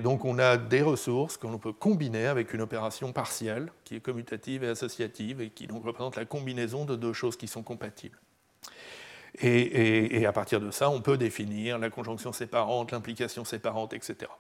[0.03, 4.65] Donc on a des ressources qu'on peut combiner avec une opération partielle qui est commutative
[4.65, 8.19] et associative et qui donc représente la combinaison de deux choses qui sont compatibles.
[9.41, 14.31] Et, à partir de ça, on peut définir la conjonction séparante, l'implication séparante, etc.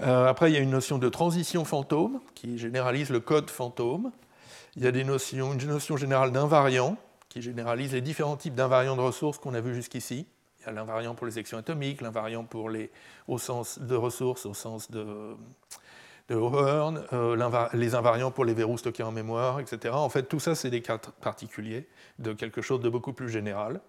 [0.00, 4.10] Euh, après, il y a une notion de transition fantôme qui généralise le code fantôme.
[4.76, 6.96] Il y a une notion générale d'invariant
[7.32, 10.26] qui généralise les différents types d'invariants de ressources qu'on a vus jusqu'ici.
[10.60, 12.90] Il y a l'invariant pour les sections atomiques, l'invariant pour les
[13.26, 15.34] au sens de ressources au sens de,
[16.28, 19.94] de euh, les invariants pour les verrous stockés en mémoire, etc.
[19.94, 21.88] En fait, tout ça, c'est des cas particuliers
[22.18, 23.80] de quelque chose de beaucoup plus général.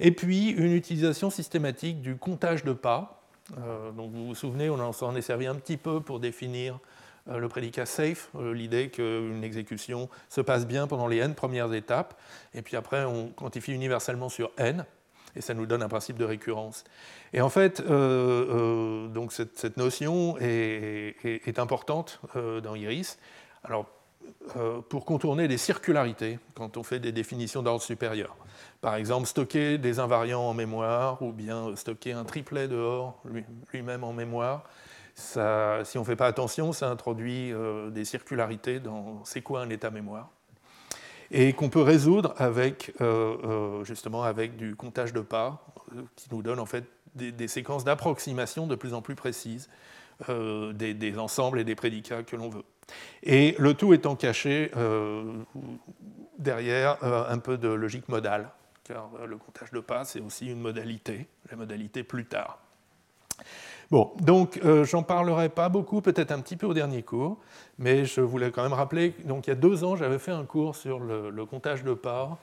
[0.00, 3.22] Et puis, une utilisation systématique du comptage de pas.
[3.58, 6.80] Euh, donc, vous vous souvenez, on s'en est servi un petit peu pour définir
[7.26, 12.20] le prédicat safe, euh, l'idée qu'une exécution se passe bien pendant les n premières étapes,
[12.52, 14.84] et puis après on quantifie universellement sur n,
[15.36, 16.84] et ça nous donne un principe de récurrence.
[17.32, 23.18] Et en fait, euh, donc cette, notion est, importante dans Iris.
[23.64, 23.86] Alors,
[24.88, 28.36] pour contourner les circularités quand on fait des définitions d'ordre supérieur.
[28.80, 33.20] Par exemple, stocker des invariants en mémoire ou bien stocker un triplet dehors
[33.72, 34.64] lui-même en mémoire
[35.14, 39.70] si on ne fait pas attention, ça introduit euh, des circularités dans c'est quoi un
[39.70, 40.30] état mémoire
[41.30, 45.64] et qu'on peut résoudre avec, euh, euh, justement avec du comptage de pas,
[46.16, 46.84] qui nous donne en fait
[47.14, 49.68] des, séquences d'approximation de plus en plus précises
[50.28, 52.64] des, ensembles et des prédicats que l'on veut.
[53.22, 54.70] Et le tout étant caché
[56.38, 58.50] derrière un peu de logique modale,
[58.84, 62.58] car le comptage de pas, c'est aussi une modalité, la modalité plus tard.
[63.94, 67.38] Bon, donc euh, j'en parlerai pas beaucoup, peut-être un petit peu au dernier cours,
[67.78, 70.42] mais je voulais quand même rappeler, donc il y a deux ans, j'avais fait un
[70.42, 72.38] cours sur le, comptage de parts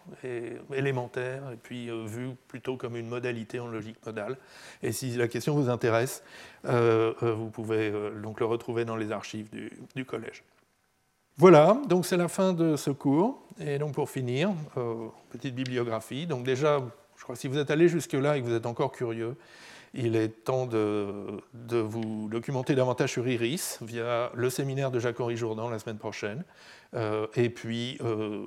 [0.73, 4.37] élémentaire, et puis euh, vu plutôt comme une modalité en logique modale.
[4.81, 6.23] Et si la question vous intéresse,
[6.69, 7.91] euh, vous pouvez
[8.23, 10.45] donc le retrouver dans les archives du, du collège.
[11.35, 13.41] Voilà, donc c'est la fin de ce cours.
[13.59, 14.51] Et donc pour finir,
[15.29, 16.27] petite bibliographie.
[16.27, 16.79] Donc déjà,
[17.17, 19.35] je crois que si vous êtes allé jusque-là et que vous êtes encore curieux,
[19.93, 25.69] il est temps de, vous documenter davantage sur Iris via le séminaire de Jacques-Henri Jourdan
[25.69, 26.43] la semaine prochaine.
[26.93, 28.45] Euh, et puis, euh,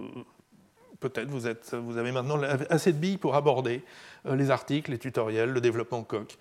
[1.00, 1.40] peut-être vous,
[1.82, 2.40] vous avez maintenant
[2.70, 3.82] assez de billes pour aborder
[4.26, 6.38] euh, les articles, les tutoriels, le développement Coq,